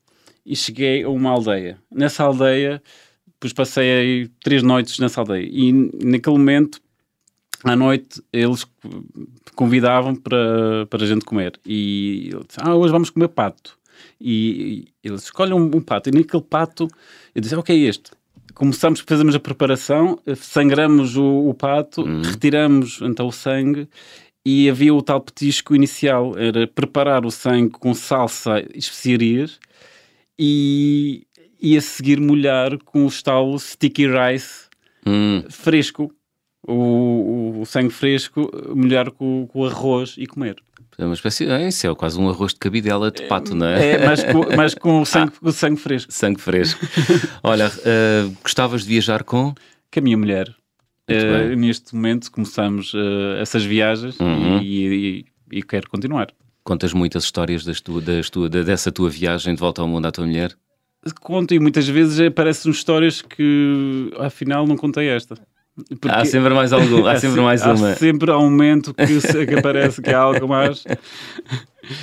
[0.44, 1.78] e cheguei a uma aldeia.
[1.88, 2.82] Nessa aldeia,
[3.28, 5.48] depois passei três noites nessa aldeia.
[5.48, 5.72] E
[6.04, 6.80] naquele momento,
[7.62, 8.66] à noite, eles
[9.54, 11.52] convidavam para, para a gente comer.
[11.64, 13.78] E eu disse, ah, hoje vamos comer pato.
[14.20, 16.08] E, e eles escolhem um, um pato.
[16.08, 16.88] E naquele pato,
[17.34, 18.10] eu disse, ok, este.
[18.54, 23.88] Começamos, fazemos a preparação, sangramos o, o pato, retiramos então o sangue
[24.44, 29.58] e havia o tal petisco inicial, era preparar o sangue com salsa e especiarias
[30.38, 31.26] e,
[31.58, 34.70] e a seguir molhar com o tal sticky rice
[35.04, 35.42] Hum.
[35.50, 36.12] fresco,
[36.66, 40.56] o, o- sangue fresco, molhar com, com o arroz e comer.
[40.98, 41.46] É uma espécie.
[41.48, 43.92] É, isso é quase um arroz de cabidela de pato, não é?
[43.92, 46.12] É, mas com, mas com o, sangue, com o sangue fresco.
[46.12, 46.80] Sangue fresco.
[47.42, 49.54] Olha, eh, gostavas de viajar com?
[49.92, 50.54] Com a minha mulher.
[51.08, 51.56] Bem.
[51.56, 54.58] neste momento começamos eh, essas viagens Uhum.
[54.62, 56.28] e, e- e quero continuar.
[56.64, 60.12] Contas muitas histórias das tua, das da- dessa tua viagem de volta ao mundo à
[60.12, 60.52] tua mulher?
[61.20, 65.34] Conto e muitas vezes aparecem histórias que afinal não contei esta.
[66.00, 67.94] Porque Há sempre mais algum, há sempre mais há uma.
[67.94, 70.84] sempre há um momento que, se- que aparece que há algo mais.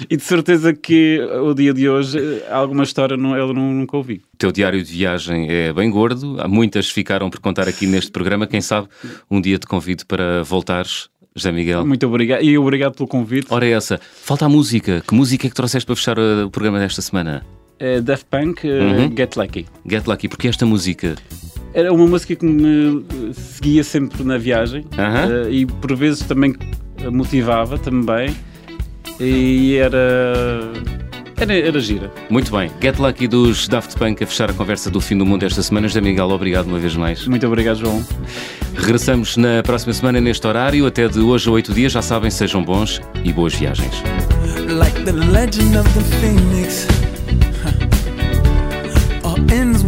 [0.10, 2.20] E de certeza que o dia de hoje
[2.52, 4.22] alguma história não, eu não, nunca ouvi.
[4.34, 8.12] O teu diário de viagem é bem gordo, há muitas ficaram por contar aqui neste
[8.12, 8.46] programa.
[8.48, 8.88] Quem sabe
[9.30, 11.86] um dia te convido para voltares, José Miguel.
[11.86, 13.48] Muito obrigado e obrigado pelo convite.
[13.52, 14.00] Ora, é essa.
[14.24, 15.02] Falta a música.
[15.08, 17.46] Que música é que trouxeste para fechar uh, o programa desta semana?
[17.78, 19.16] É Daft Punk, eh, Uhum.
[19.16, 19.66] Get Lucky.
[19.88, 21.16] Get Lucky, porque esta música.
[21.74, 25.46] Era uma música que me eh, seguia sempre na viagem Aham.
[25.48, 26.56] eh, e por vezes também
[27.12, 28.36] motivava também
[29.20, 30.72] e era,
[31.38, 32.12] era, era gira.
[32.30, 32.72] Muito bem.
[32.82, 35.88] Get Lucky dos Daft Punk a fechar a conversa do fim do mundo esta semana.
[35.88, 37.28] José Miguel, obrigado uma vez mais.
[37.28, 38.04] Muito obrigado, João.
[38.76, 40.86] Regressamos na próxima semana neste horário.
[40.86, 41.92] Até de hoje a oito dias.
[41.92, 43.94] Já sabem, sejam bons e boas viagens.
[44.70, 44.98] like